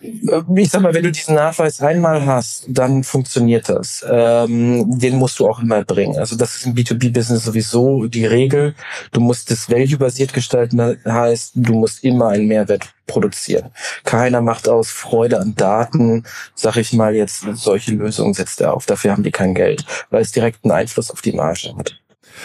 ich 0.00 0.70
sag 0.70 0.82
mal, 0.82 0.94
wenn 0.94 1.02
du 1.02 1.12
diesen 1.12 1.34
Nachweis 1.34 1.80
einmal 1.80 2.24
hast, 2.26 2.66
dann 2.68 3.04
funktioniert 3.04 3.68
das. 3.68 4.04
Ähm, 4.08 4.98
den 4.98 5.16
musst 5.16 5.38
du 5.38 5.48
auch 5.48 5.60
immer 5.60 5.84
bringen. 5.84 6.18
Also 6.18 6.36
das 6.36 6.56
ist 6.56 6.66
im 6.66 6.74
B2B-Business 6.74 7.44
sowieso 7.44 8.06
die 8.06 8.26
Regel. 8.26 8.74
Du 9.12 9.20
musst 9.20 9.50
es 9.50 9.70
value-basiert 9.70 10.32
gestalten, 10.32 10.98
heißt, 11.04 11.52
du 11.54 11.74
musst 11.74 12.04
immer 12.04 12.28
einen 12.28 12.46
Mehrwert 12.46 12.94
produzieren. 13.06 13.70
Keiner 14.04 14.40
macht 14.40 14.68
aus 14.68 14.90
Freude 14.90 15.40
an 15.40 15.54
Daten, 15.54 16.24
sag 16.54 16.76
ich 16.76 16.92
mal 16.92 17.14
jetzt, 17.14 17.44
solche 17.54 17.92
Lösungen 17.92 18.34
setzt 18.34 18.60
er 18.60 18.74
auf. 18.74 18.86
Dafür 18.86 19.12
haben 19.12 19.22
die 19.22 19.30
kein 19.30 19.54
Geld, 19.54 19.84
weil 20.10 20.22
es 20.22 20.32
direkten 20.32 20.70
Einfluss 20.70 21.10
auf 21.10 21.22
die 21.22 21.32
Marge 21.32 21.74
hat. 21.76 22.00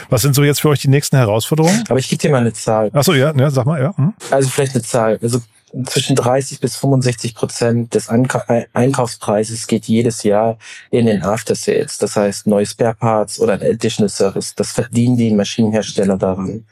Was 0.10 0.22
sind 0.22 0.36
so 0.36 0.44
jetzt 0.44 0.62
für 0.62 0.70
euch 0.70 0.82
die 0.82 0.88
nächsten 0.88 1.18
Herausforderungen? 1.18 1.84
Aber 1.90 2.00
ich 2.00 2.10
gebe 2.10 2.22
dir 2.22 2.30
mal 2.30 2.42
eine 2.42 2.54
Zahl. 2.54 2.92
Ach 2.94 3.04
so, 3.04 3.14
ja, 3.14 3.34
ja 3.36 3.50
sag 3.50 3.66
mal, 3.66 3.82
ja. 3.82 3.96
Hm. 3.98 4.14
Also 4.30 4.50
vielleicht 4.50 4.76
eine 4.76 4.84
Zahl. 4.84 5.20
Also 5.22 5.42
zwischen 5.86 6.16
30 6.16 6.60
bis 6.60 6.76
65 6.76 7.36
Prozent 7.36 7.94
des 7.96 8.10
Einkaufspreises 8.10 9.68
geht 9.68 9.86
jedes 9.86 10.24
Jahr 10.24 10.58
in 10.92 11.06
den 11.06 11.22
After 11.24 11.56
Sales. 11.56 11.98
Das 11.98 12.16
heißt, 12.16 12.48
neue 12.48 12.66
Spare 12.66 12.96
Parts 12.96 13.40
oder 13.40 13.54
ein 13.54 13.62
Additional 13.62 14.10
Service. 14.10 14.56
Das 14.56 14.72
verdienen 14.72 15.18
die 15.18 15.32
Maschinenhersteller 15.32 16.18
daran. 16.18 16.66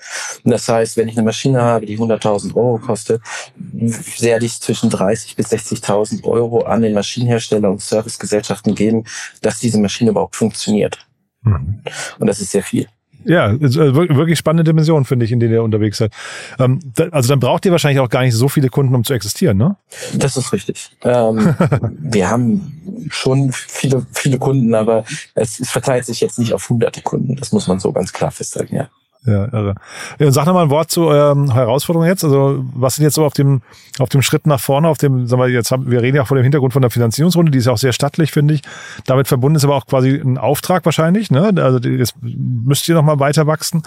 Und 0.43 0.51
das 0.51 0.67
heißt, 0.67 0.97
wenn 0.97 1.07
ich 1.07 1.17
eine 1.17 1.25
Maschine 1.25 1.61
habe, 1.61 1.85
die 1.85 1.97
100.000 1.97 2.55
Euro 2.55 2.79
kostet, 2.79 3.21
werde 3.55 4.45
ich 4.45 4.59
zwischen 4.59 4.89
30 4.89 5.35
bis 5.35 5.51
60.000 5.51 6.23
Euro 6.23 6.61
an 6.61 6.81
den 6.81 6.93
Maschinenhersteller 6.93 7.69
und 7.69 7.81
Servicegesellschaften 7.81 8.75
geben, 8.75 9.05
dass 9.41 9.59
diese 9.59 9.79
Maschine 9.79 10.11
überhaupt 10.11 10.35
funktioniert. 10.35 11.05
Mhm. 11.41 11.81
Und 12.19 12.27
das 12.27 12.39
ist 12.39 12.51
sehr 12.51 12.63
viel. 12.63 12.87
Ja, 13.27 13.51
äh, 13.51 13.59
wirklich 13.59 14.39
spannende 14.39 14.63
Dimension, 14.63 15.05
finde 15.05 15.25
ich, 15.25 15.31
in 15.31 15.39
denen 15.39 15.53
ihr 15.53 15.63
unterwegs 15.63 15.97
seid. 15.97 16.13
Ähm, 16.59 16.79
also 17.11 17.29
dann 17.29 17.39
braucht 17.39 17.65
ihr 17.65 17.71
wahrscheinlich 17.71 17.99
auch 17.99 18.09
gar 18.09 18.21
nicht 18.21 18.33
so 18.33 18.47
viele 18.47 18.69
Kunden, 18.69 18.95
um 18.95 19.03
zu 19.03 19.13
existieren, 19.13 19.57
ne? 19.57 19.75
Das 20.13 20.37
ist 20.37 20.53
richtig. 20.53 20.91
Ähm, 21.03 21.55
wir 21.99 22.29
haben 22.29 23.07
schon 23.09 23.51
viele, 23.51 24.05
viele 24.13 24.37
Kunden, 24.39 24.73
aber 24.73 25.03
es, 25.35 25.59
es 25.59 25.69
verteilt 25.69 26.05
sich 26.05 26.21
jetzt 26.21 26.39
nicht 26.39 26.53
auf 26.53 26.69
hunderte 26.69 27.01
Kunden. 27.01 27.35
Das 27.35 27.51
muss 27.51 27.67
man 27.67 27.79
so 27.79 27.91
ganz 27.91 28.13
klar 28.13 28.31
festhalten, 28.31 28.75
ja. 28.75 28.89
Ja, 29.27 29.43
irre. 29.51 29.75
Ja, 30.19 30.31
sag 30.31 30.45
noch 30.45 30.53
mal 30.53 30.63
ein 30.63 30.69
Wort 30.69 30.89
zu 30.89 31.03
euren 31.07 31.53
Herausforderungen 31.53 32.07
jetzt. 32.07 32.23
Also, 32.23 32.63
was 32.73 32.95
sind 32.95 33.03
jetzt 33.03 33.15
so 33.15 33.25
auf 33.25 33.33
dem, 33.33 33.61
auf 33.99 34.07
dem 34.07 34.21
Schritt 34.21 34.47
nach 34.47 34.61
vorne, 34.61 34.87
auf 34.87 34.97
dem, 34.97 35.27
sagen 35.27 35.41
wir, 35.41 35.49
jetzt 35.49 35.69
haben, 35.69 35.91
wir 35.91 36.01
reden 36.01 36.15
ja 36.15 36.23
auch 36.23 36.27
vor 36.27 36.37
dem 36.37 36.43
Hintergrund 36.43 36.71
von 36.71 36.81
der 36.81 36.91
Finanzierungsrunde, 36.91 37.51
die 37.51 37.57
ist 37.57 37.65
ja 37.65 37.73
auch 37.73 37.77
sehr 37.77 37.91
stattlich, 37.91 38.31
finde 38.31 38.53
ich. 38.53 38.61
Damit 39.05 39.27
verbunden 39.27 39.57
ist 39.57 39.65
aber 39.65 39.75
auch 39.75 39.85
quasi 39.85 40.11
ein 40.15 40.37
Auftrag 40.37 40.85
wahrscheinlich, 40.85 41.29
ne? 41.29 41.51
Also, 41.57 41.79
jetzt 41.89 42.15
müsst 42.21 42.87
ihr 42.87 42.95
noch 42.95 43.03
mal 43.03 43.19
weiter 43.19 43.47
wachsen. 43.47 43.83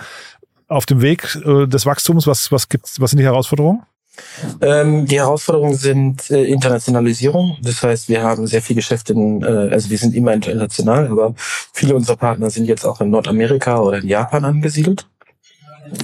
Auf 0.69 0.85
dem 0.85 1.01
Weg 1.01 1.39
äh, 1.43 1.67
des 1.67 1.87
Wachstums, 1.87 2.27
was, 2.27 2.53
was 2.53 2.69
gibt's, 2.69 3.01
was 3.01 3.11
sind 3.11 3.19
die 3.19 3.25
Herausforderungen? 3.25 3.81
Ähm, 4.61 5.07
die 5.07 5.19
Herausforderungen 5.19 5.75
sind 5.75 6.31
äh, 6.31 6.45
Internationalisierung. 6.45 7.57
Das 7.63 7.83
heißt, 7.83 8.11
wir 8.11 8.23
haben 8.23 8.47
sehr 8.47 8.61
viel 8.61 8.77
Geschäfte, 8.77 9.15
in, 9.15 9.43
äh, 9.43 9.47
also 9.47 9.89
wir 9.89 9.97
sind 9.97 10.15
immer 10.15 10.35
international, 10.35 11.07
aber 11.07 11.35
viele 11.73 11.97
unserer 11.97 12.17
Partner 12.17 12.51
sind 12.51 12.67
jetzt 12.67 12.85
auch 12.85 13.01
in 13.01 13.09
Nordamerika 13.09 13.81
oder 13.81 13.99
in 13.99 14.07
Japan 14.07 14.45
angesiedelt 14.45 15.07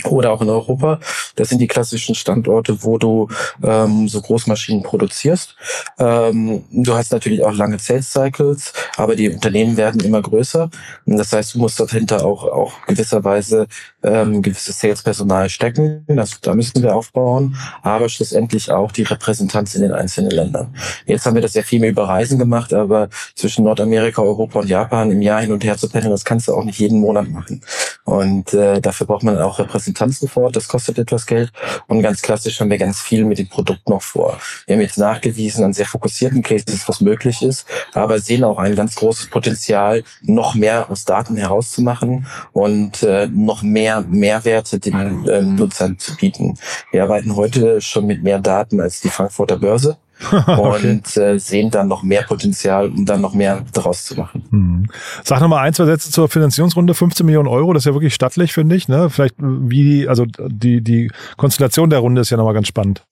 oder 0.04 0.32
auch 0.32 0.42
in 0.42 0.48
Europa. 0.48 1.00
Das 1.36 1.48
sind 1.48 1.58
die 1.58 1.66
klassischen 1.66 2.14
Standorte, 2.14 2.82
wo 2.82 2.98
du 2.98 3.28
ähm, 3.62 4.08
so 4.08 4.20
Großmaschinen 4.20 4.82
produzierst. 4.82 5.56
Ähm, 5.98 6.64
du 6.70 6.94
hast 6.94 7.12
natürlich 7.12 7.44
auch 7.44 7.52
lange 7.52 7.78
Sales 7.78 8.10
Cycles, 8.10 8.72
aber 8.96 9.16
die 9.16 9.30
Unternehmen 9.30 9.76
werden 9.76 10.00
immer 10.02 10.22
größer. 10.22 10.70
Das 11.06 11.32
heißt, 11.32 11.54
du 11.54 11.58
musst 11.58 11.78
dahinter 11.80 12.24
auch, 12.24 12.44
auch 12.44 12.72
gewisserweise 12.86 13.66
ähm, 14.06 14.42
gewisses 14.42 14.80
Sales-Personal 14.80 15.48
stecken. 15.48 16.04
Das, 16.08 16.40
da 16.40 16.54
müssen 16.54 16.82
wir 16.82 16.94
aufbauen, 16.94 17.56
aber 17.82 18.08
schlussendlich 18.08 18.70
auch 18.70 18.92
die 18.92 19.02
Repräsentanz 19.02 19.74
in 19.74 19.82
den 19.82 19.92
einzelnen 19.92 20.30
Ländern. 20.30 20.74
Jetzt 21.04 21.26
haben 21.26 21.34
wir 21.34 21.42
das 21.42 21.54
ja 21.54 21.62
viel 21.62 21.80
mehr 21.80 21.90
über 21.90 22.08
Reisen 22.08 22.38
gemacht, 22.38 22.72
aber 22.72 23.08
zwischen 23.34 23.64
Nordamerika, 23.64 24.22
Europa 24.22 24.60
und 24.60 24.68
Japan 24.68 25.10
im 25.10 25.22
Jahr 25.22 25.42
hin 25.42 25.52
und 25.52 25.64
her 25.64 25.76
zu 25.76 25.88
pendeln, 25.88 26.12
das 26.12 26.24
kannst 26.24 26.48
du 26.48 26.54
auch 26.54 26.64
nicht 26.64 26.78
jeden 26.78 27.00
Monat 27.00 27.28
machen. 27.28 27.60
Und 28.04 28.54
äh, 28.54 28.80
dafür 28.80 29.06
braucht 29.06 29.24
man 29.24 29.38
auch 29.38 29.58
Repräsentanzen 29.58 30.28
vor 30.28 30.46
das 30.56 30.68
kostet 30.68 30.98
etwas 30.98 31.26
Geld. 31.26 31.52
Und 31.86 32.02
ganz 32.02 32.22
klassisch 32.22 32.60
haben 32.60 32.70
wir 32.70 32.78
ganz 32.78 33.00
viel 33.00 33.24
mit 33.24 33.38
dem 33.38 33.48
Produkt 33.48 33.88
noch 33.88 34.02
vor. 34.02 34.38
Wir 34.66 34.76
haben 34.76 34.82
jetzt 34.82 34.98
nachgewiesen 34.98 35.64
an 35.64 35.72
sehr 35.72 35.86
fokussierten 35.86 36.42
Cases, 36.42 36.88
was 36.88 37.00
möglich 37.00 37.42
ist, 37.42 37.66
aber 37.92 38.18
sehen 38.18 38.44
auch 38.44 38.58
ein 38.58 38.74
ganz 38.74 38.94
großes 38.94 39.28
Potenzial, 39.28 40.02
noch 40.22 40.54
mehr 40.54 40.90
aus 40.90 41.04
Daten 41.04 41.36
herauszumachen 41.36 42.26
und 42.52 43.02
äh, 43.02 43.26
noch 43.26 43.62
mehr 43.62 43.95
Mehrwerte 44.02 44.78
den 44.78 45.26
äh, 45.26 45.42
Nutzern 45.42 45.98
zu 45.98 46.16
bieten. 46.16 46.58
Wir 46.90 47.02
arbeiten 47.02 47.36
heute 47.36 47.80
schon 47.80 48.06
mit 48.06 48.22
mehr 48.22 48.38
Daten 48.38 48.80
als 48.80 49.00
die 49.00 49.08
Frankfurter 49.08 49.58
Börse. 49.58 49.96
okay. 50.32 50.90
und 50.90 51.16
äh, 51.18 51.38
sehen 51.38 51.70
dann 51.70 51.88
noch 51.88 52.02
mehr 52.02 52.22
Potenzial, 52.22 52.88
um 52.88 53.04
dann 53.04 53.20
noch 53.20 53.34
mehr 53.34 53.62
daraus 53.74 54.04
zu 54.04 54.14
machen. 54.16 54.44
Hm. 54.50 54.86
Sag 55.22 55.40
nochmal 55.40 55.66
ein, 55.66 55.74
zwei 55.74 55.84
Sätze 55.84 56.10
zur 56.10 56.28
Finanzierungsrunde. 56.28 56.94
15 56.94 57.26
Millionen 57.26 57.48
Euro, 57.48 57.74
das 57.74 57.82
ist 57.82 57.86
ja 57.86 57.92
wirklich 57.92 58.14
stattlich, 58.14 58.54
finde 58.54 58.76
ich. 58.76 58.88
Ne? 58.88 59.10
Vielleicht 59.10 59.34
wie, 59.38 60.08
also 60.08 60.24
die, 60.24 60.80
die 60.80 61.10
Konstellation 61.36 61.90
der 61.90 61.98
Runde 61.98 62.22
ist 62.22 62.30
ja 62.30 62.38
nochmal 62.38 62.54
ganz 62.54 62.68
spannend. 62.68 63.04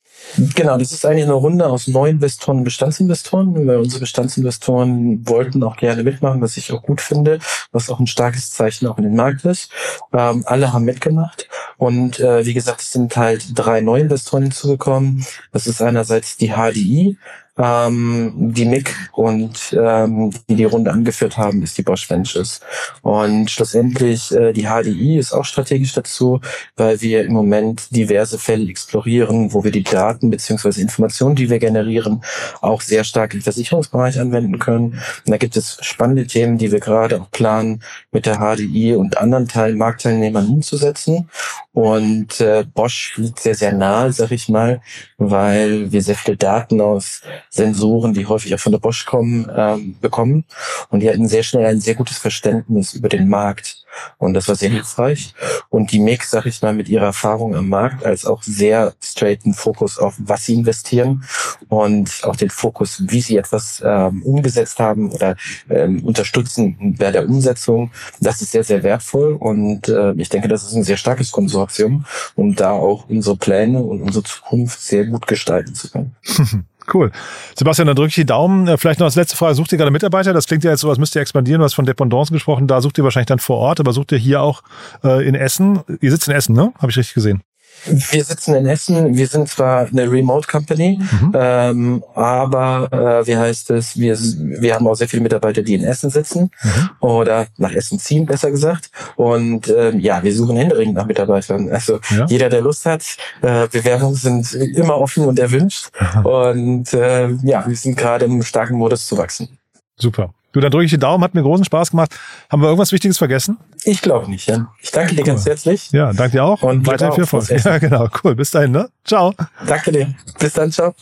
Genau, 0.54 0.76
das 0.78 0.92
ist 0.92 1.06
eigentlich 1.06 1.24
eine 1.24 1.34
Runde 1.34 1.66
aus 1.66 1.86
Neuinvestoren 1.86 2.58
und 2.58 2.64
Bestandsinvestoren, 2.64 3.66
weil 3.66 3.76
unsere 3.76 4.00
Bestandsinvestoren 4.00 5.28
wollten 5.28 5.62
auch 5.62 5.76
gerne 5.76 6.02
mitmachen, 6.02 6.40
was 6.40 6.56
ich 6.56 6.72
auch 6.72 6.82
gut 6.82 7.00
finde, 7.00 7.38
was 7.70 7.88
auch 7.88 8.00
ein 8.00 8.06
starkes 8.06 8.50
Zeichen 8.50 8.86
auch 8.86 8.98
in 8.98 9.04
den 9.04 9.14
Markt 9.14 9.44
ist. 9.44 9.70
Ähm, 10.12 10.42
alle 10.46 10.72
haben 10.72 10.84
mitgemacht 10.84 11.48
und 11.76 12.18
äh, 12.20 12.44
wie 12.44 12.54
gesagt, 12.54 12.80
es 12.80 12.92
sind 12.92 13.16
halt 13.16 13.46
drei 13.54 13.80
Neuinvestoren 13.80 14.44
hinzugekommen. 14.44 15.24
Das 15.52 15.66
ist 15.66 15.80
einerseits 15.80 16.36
die 16.36 16.52
HDI, 16.52 17.16
ähm, 17.56 18.32
die 18.36 18.64
Mick 18.64 18.94
und 19.12 19.76
ähm, 19.78 20.32
die 20.48 20.56
die 20.56 20.64
Runde 20.64 20.90
angeführt 20.90 21.36
haben, 21.36 21.62
ist 21.62 21.78
die 21.78 21.82
Bosch 21.82 22.10
Ventures. 22.10 22.60
Und 23.02 23.50
schlussendlich 23.50 24.32
äh, 24.32 24.52
die 24.52 24.64
HDI 24.64 25.18
ist 25.18 25.32
auch 25.32 25.44
strategisch 25.44 25.92
dazu, 25.92 26.40
weil 26.76 27.00
wir 27.00 27.24
im 27.24 27.32
Moment 27.32 27.94
diverse 27.94 28.38
Fälle 28.38 28.68
explorieren, 28.68 29.52
wo 29.52 29.62
wir 29.62 29.70
die 29.70 29.84
Daten 29.84 30.30
beziehungsweise 30.30 30.80
Informationen, 30.80 31.36
die 31.36 31.48
wir 31.48 31.60
generieren, 31.60 32.24
auch 32.60 32.80
sehr 32.80 33.04
stark 33.04 33.34
im 33.34 33.42
Versicherungsbereich 33.42 34.18
anwenden 34.18 34.58
können. 34.58 35.00
Und 35.24 35.30
da 35.30 35.36
gibt 35.36 35.56
es 35.56 35.78
spannende 35.80 36.26
Themen, 36.26 36.58
die 36.58 36.72
wir 36.72 36.80
gerade 36.80 37.20
auch 37.20 37.30
planen, 37.30 37.82
mit 38.10 38.26
der 38.26 38.38
HDI 38.38 38.94
und 38.94 39.18
anderen 39.18 39.46
Teil 39.46 39.74
Marktteilnehmern 39.74 40.48
umzusetzen. 40.48 41.28
Und 41.72 42.40
äh, 42.40 42.64
Bosch 42.72 43.16
liegt 43.16 43.40
sehr, 43.40 43.54
sehr 43.54 43.72
nahe, 43.72 44.12
sag 44.12 44.30
ich 44.30 44.48
mal, 44.48 44.80
weil 45.18 45.90
wir 45.90 46.02
sehr 46.02 46.14
viele 46.14 46.36
Daten 46.36 46.80
aus 46.80 47.22
Sensoren, 47.54 48.14
die 48.14 48.26
häufig 48.26 48.54
auch 48.54 48.60
von 48.60 48.72
der 48.72 48.80
Bosch 48.80 49.06
kommen, 49.06 49.50
ähm, 49.54 49.96
bekommen. 50.00 50.44
Und 50.90 51.00
die 51.00 51.08
hatten 51.08 51.28
sehr 51.28 51.42
schnell 51.42 51.66
ein 51.66 51.80
sehr 51.80 51.94
gutes 51.94 52.18
Verständnis 52.18 52.94
über 52.94 53.08
den 53.08 53.28
Markt 53.28 53.84
und 54.18 54.34
das 54.34 54.48
war 54.48 54.54
sehr 54.54 54.70
hilfreich. 54.70 55.34
Und 55.68 55.92
die 55.92 55.98
Mix, 55.98 56.30
sag 56.30 56.46
ich 56.46 56.62
mal, 56.62 56.74
mit 56.74 56.88
ihrer 56.88 57.06
Erfahrung 57.06 57.54
am 57.54 57.68
Markt, 57.68 58.04
als 58.04 58.24
auch 58.24 58.42
sehr 58.42 58.94
straighten 59.00 59.54
Fokus 59.54 59.98
auf, 59.98 60.14
was 60.18 60.46
sie 60.46 60.54
investieren 60.54 61.24
und 61.68 62.20
auch 62.24 62.36
den 62.36 62.50
Fokus, 62.50 63.02
wie 63.06 63.20
sie 63.20 63.36
etwas 63.36 63.82
ähm, 63.84 64.22
umgesetzt 64.22 64.78
haben 64.78 65.10
oder 65.12 65.36
ähm, 65.68 66.04
unterstützen 66.04 66.96
bei 66.98 67.10
der 67.10 67.28
Umsetzung. 67.28 67.90
Das 68.20 68.42
ist 68.42 68.52
sehr, 68.52 68.64
sehr 68.64 68.82
wertvoll. 68.82 69.34
Und 69.34 69.88
äh, 69.88 70.12
ich 70.14 70.28
denke, 70.28 70.48
das 70.48 70.64
ist 70.64 70.74
ein 70.74 70.84
sehr 70.84 70.96
starkes 70.96 71.30
Konsortium, 71.32 72.04
um 72.34 72.54
da 72.54 72.72
auch 72.72 73.08
unsere 73.08 73.36
Pläne 73.36 73.82
und 73.82 74.02
unsere 74.02 74.24
Zukunft 74.24 74.80
sehr 74.80 75.06
gut 75.06 75.26
gestalten 75.26 75.74
zu 75.74 75.90
können. 75.90 76.16
Cool. 76.92 77.10
Sebastian, 77.56 77.86
dann 77.86 77.96
drücke 77.96 78.08
ich 78.08 78.14
die 78.14 78.26
Daumen. 78.26 78.68
Äh, 78.68 78.76
vielleicht 78.78 79.00
noch 79.00 79.06
als 79.06 79.14
letzte 79.14 79.36
Frage. 79.36 79.54
Sucht 79.54 79.72
ihr 79.72 79.78
gerade 79.78 79.90
Mitarbeiter? 79.90 80.32
Das 80.32 80.46
klingt 80.46 80.64
ja 80.64 80.70
jetzt 80.70 80.80
so, 80.80 80.90
als 80.90 80.98
müsst 80.98 81.14
ihr 81.14 81.22
expandieren. 81.22 81.60
Du 81.60 81.64
hast 81.64 81.74
von 81.74 81.86
Dependance 81.86 82.32
gesprochen. 82.32 82.66
Da 82.66 82.80
sucht 82.80 82.98
ihr 82.98 83.04
wahrscheinlich 83.04 83.28
dann 83.28 83.38
vor 83.38 83.58
Ort, 83.58 83.80
aber 83.80 83.92
sucht 83.92 84.12
ihr 84.12 84.18
hier 84.18 84.42
auch 84.42 84.62
äh, 85.02 85.26
in 85.26 85.34
Essen? 85.34 85.80
Ihr 86.00 86.10
sitzt 86.10 86.28
in 86.28 86.34
Essen, 86.34 86.54
ne? 86.54 86.72
Habe 86.78 86.90
ich 86.90 86.96
richtig 86.96 87.14
gesehen? 87.14 87.42
Wir 87.86 88.24
sitzen 88.24 88.54
in 88.54 88.66
Essen. 88.66 89.16
Wir 89.16 89.26
sind 89.26 89.48
zwar 89.48 89.86
eine 89.86 90.10
Remote 90.10 90.48
Company, 90.48 90.98
mhm. 90.98 91.32
ähm, 91.34 92.04
aber 92.14 92.88
äh, 92.90 93.26
wie 93.26 93.36
heißt 93.36 93.70
es? 93.70 93.98
Wir 93.98 94.16
wir 94.18 94.74
haben 94.74 94.86
auch 94.86 94.94
sehr 94.94 95.08
viele 95.08 95.22
Mitarbeiter, 95.22 95.62
die 95.62 95.74
in 95.74 95.84
Essen 95.84 96.10
sitzen 96.10 96.50
mhm. 96.62 96.90
oder 97.00 97.46
nach 97.58 97.72
Essen 97.72 97.98
ziehen, 97.98 98.26
besser 98.26 98.50
gesagt. 98.50 98.90
Und 99.16 99.68
ähm, 99.68 100.00
ja, 100.00 100.22
wir 100.22 100.34
suchen 100.34 100.56
händeringend 100.56 100.96
nach 100.96 101.06
Mitarbeitern. 101.06 101.70
Also 101.70 102.00
ja. 102.10 102.26
jeder, 102.26 102.48
der 102.48 102.62
Lust 102.62 102.86
hat, 102.86 103.04
äh, 103.42 103.68
Bewerbungen 103.68 104.14
sind 104.14 104.52
immer 104.54 104.98
offen 104.98 105.26
und 105.26 105.38
erwünscht. 105.38 105.90
Und 106.22 106.92
äh, 106.92 107.28
ja, 107.42 107.64
wir 107.66 107.76
sind 107.76 107.96
gerade 107.96 108.24
im 108.24 108.42
starken 108.42 108.76
Modus 108.76 109.06
zu 109.06 109.18
wachsen. 109.18 109.58
Super. 109.96 110.32
Du, 110.54 110.60
dann 110.60 110.70
drücke 110.70 110.84
ich 110.84 110.90
die 110.92 110.98
Daumen, 110.98 111.24
hat 111.24 111.34
mir 111.34 111.42
großen 111.42 111.64
Spaß 111.64 111.90
gemacht. 111.90 112.14
Haben 112.48 112.62
wir 112.62 112.68
irgendwas 112.68 112.92
Wichtiges 112.92 113.18
vergessen? 113.18 113.58
Ich 113.82 114.00
glaube 114.00 114.30
nicht, 114.30 114.46
Jan. 114.46 114.68
Ich 114.80 114.92
danke 114.92 115.16
dir 115.16 115.22
cool. 115.22 115.26
ganz 115.26 115.44
herzlich. 115.46 115.90
Ja, 115.90 116.12
danke 116.12 116.36
dir 116.36 116.44
auch. 116.44 116.62
Und 116.62 116.86
weiterhin 116.86 117.12
viel 117.12 117.24
Erfolg. 117.24 117.50
Ja, 117.64 117.78
genau. 117.78 118.08
Cool. 118.22 118.36
Bis 118.36 118.52
dahin, 118.52 118.70
ne? 118.70 118.88
Ciao. 119.04 119.34
Danke 119.66 119.90
dir. 119.90 120.14
Bis 120.38 120.52
dann, 120.52 120.70
ciao. 120.70 120.94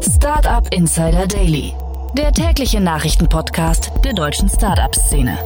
Startup 0.00 0.66
Insider 0.72 1.26
Daily. 1.26 1.74
Der 2.16 2.32
tägliche 2.32 2.80
Nachrichtenpodcast 2.80 3.92
der 4.02 4.14
deutschen 4.14 4.48
Startup-Szene. 4.48 5.38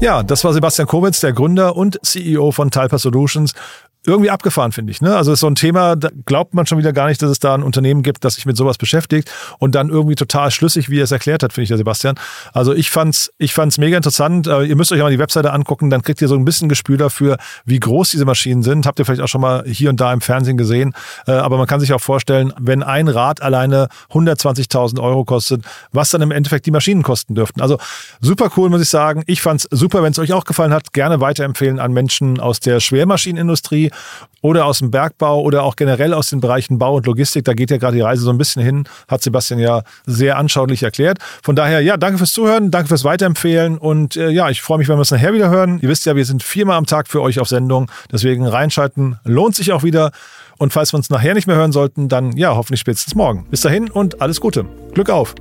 Ja, 0.00 0.22
das 0.22 0.44
war 0.44 0.52
Sebastian 0.52 0.86
Kowitz, 0.86 1.20
der 1.20 1.32
Gründer 1.32 1.74
und 1.74 1.98
CEO 2.02 2.52
von 2.52 2.70
Talpa 2.70 2.98
Solutions 2.98 3.54
irgendwie 4.06 4.30
abgefahren, 4.30 4.72
finde 4.72 4.90
ich. 4.90 5.00
Ne? 5.00 5.16
Also 5.16 5.32
ist 5.32 5.40
so 5.40 5.46
ein 5.46 5.54
Thema, 5.54 5.96
da 5.96 6.10
glaubt 6.24 6.54
man 6.54 6.66
schon 6.66 6.78
wieder 6.78 6.92
gar 6.92 7.08
nicht, 7.08 7.20
dass 7.22 7.30
es 7.30 7.38
da 7.38 7.54
ein 7.54 7.62
Unternehmen 7.62 8.02
gibt, 8.02 8.24
das 8.24 8.34
sich 8.34 8.46
mit 8.46 8.56
sowas 8.56 8.78
beschäftigt 8.78 9.30
und 9.58 9.74
dann 9.74 9.88
irgendwie 9.88 10.14
total 10.14 10.50
schlüssig, 10.50 10.90
wie 10.90 11.00
er 11.00 11.04
es 11.04 11.12
erklärt 11.12 11.42
hat, 11.42 11.52
finde 11.52 11.64
ich, 11.64 11.68
der 11.68 11.78
Sebastian. 11.78 12.16
Also 12.52 12.72
ich 12.72 12.90
fand's, 12.90 13.32
ich 13.38 13.52
fand's 13.54 13.78
mega 13.78 13.96
interessant. 13.96 14.46
Äh, 14.46 14.64
ihr 14.64 14.76
müsst 14.76 14.92
euch 14.92 15.00
mal 15.00 15.10
die 15.10 15.18
Webseite 15.18 15.52
angucken, 15.52 15.90
dann 15.90 16.02
kriegt 16.02 16.20
ihr 16.22 16.28
so 16.28 16.34
ein 16.34 16.44
bisschen 16.44 16.68
Gespür 16.68 16.96
dafür, 16.96 17.36
wie 17.64 17.80
groß 17.80 18.10
diese 18.10 18.24
Maschinen 18.24 18.62
sind. 18.62 18.86
Habt 18.86 18.98
ihr 18.98 19.04
vielleicht 19.04 19.22
auch 19.22 19.28
schon 19.28 19.40
mal 19.40 19.64
hier 19.66 19.90
und 19.90 20.00
da 20.00 20.12
im 20.12 20.20
Fernsehen 20.20 20.56
gesehen. 20.56 20.94
Äh, 21.26 21.32
aber 21.32 21.58
man 21.58 21.66
kann 21.66 21.80
sich 21.80 21.92
auch 21.92 22.00
vorstellen, 22.00 22.52
wenn 22.58 22.82
ein 22.82 23.08
Rad 23.08 23.42
alleine 23.42 23.88
120.000 24.12 25.00
Euro 25.00 25.24
kostet, 25.24 25.64
was 25.92 26.10
dann 26.10 26.22
im 26.22 26.30
Endeffekt 26.30 26.66
die 26.66 26.70
Maschinen 26.70 27.02
kosten 27.02 27.34
dürften. 27.34 27.60
Also 27.60 27.78
super 28.20 28.50
cool, 28.56 28.70
muss 28.70 28.82
ich 28.82 28.88
sagen. 28.88 29.22
Ich 29.26 29.42
fand's 29.42 29.66
super. 29.70 30.02
Wenn 30.02 30.12
es 30.12 30.18
euch 30.18 30.32
auch 30.32 30.44
gefallen 30.44 30.72
hat, 30.72 30.92
gerne 30.92 31.20
weiterempfehlen 31.20 31.78
an 31.78 31.92
Menschen 31.92 32.40
aus 32.40 32.60
der 32.60 32.80
Schwermaschinenindustrie 32.80 33.90
oder 34.42 34.66
aus 34.66 34.78
dem 34.78 34.90
Bergbau 34.90 35.40
oder 35.40 35.64
auch 35.64 35.76
generell 35.76 36.14
aus 36.14 36.28
den 36.30 36.40
Bereichen 36.40 36.78
Bau 36.78 36.96
und 36.96 37.06
Logistik. 37.06 37.44
Da 37.44 37.54
geht 37.54 37.70
ja 37.70 37.78
gerade 37.78 37.96
die 37.96 38.02
Reise 38.02 38.22
so 38.22 38.30
ein 38.30 38.38
bisschen 38.38 38.62
hin, 38.62 38.84
hat 39.08 39.22
Sebastian 39.22 39.58
ja 39.58 39.82
sehr 40.06 40.38
anschaulich 40.38 40.82
erklärt. 40.82 41.18
Von 41.42 41.56
daher, 41.56 41.80
ja, 41.80 41.96
danke 41.96 42.18
fürs 42.18 42.32
Zuhören, 42.32 42.70
danke 42.70 42.88
fürs 42.88 43.04
Weiterempfehlen 43.04 43.78
und 43.78 44.16
äh, 44.16 44.30
ja, 44.30 44.48
ich 44.50 44.62
freue 44.62 44.78
mich, 44.78 44.88
wenn 44.88 44.98
wir 44.98 45.02
es 45.02 45.10
nachher 45.10 45.32
wieder 45.32 45.50
hören. 45.50 45.80
Ihr 45.80 45.88
wisst 45.88 46.06
ja, 46.06 46.16
wir 46.16 46.24
sind 46.24 46.42
viermal 46.42 46.76
am 46.76 46.86
Tag 46.86 47.08
für 47.08 47.22
euch 47.22 47.40
auf 47.40 47.48
Sendung, 47.48 47.90
deswegen 48.12 48.46
reinschalten 48.46 49.18
lohnt 49.24 49.54
sich 49.54 49.72
auch 49.72 49.82
wieder. 49.82 50.12
Und 50.58 50.72
falls 50.72 50.92
wir 50.92 50.96
uns 50.96 51.10
nachher 51.10 51.34
nicht 51.34 51.46
mehr 51.46 51.56
hören 51.56 51.72
sollten, 51.72 52.08
dann 52.08 52.36
ja, 52.36 52.56
hoffentlich 52.56 52.80
spätestens 52.80 53.14
morgen. 53.14 53.46
Bis 53.50 53.60
dahin 53.60 53.90
und 53.90 54.22
alles 54.22 54.40
Gute. 54.40 54.64
Glück 54.94 55.10
auf! 55.10 55.34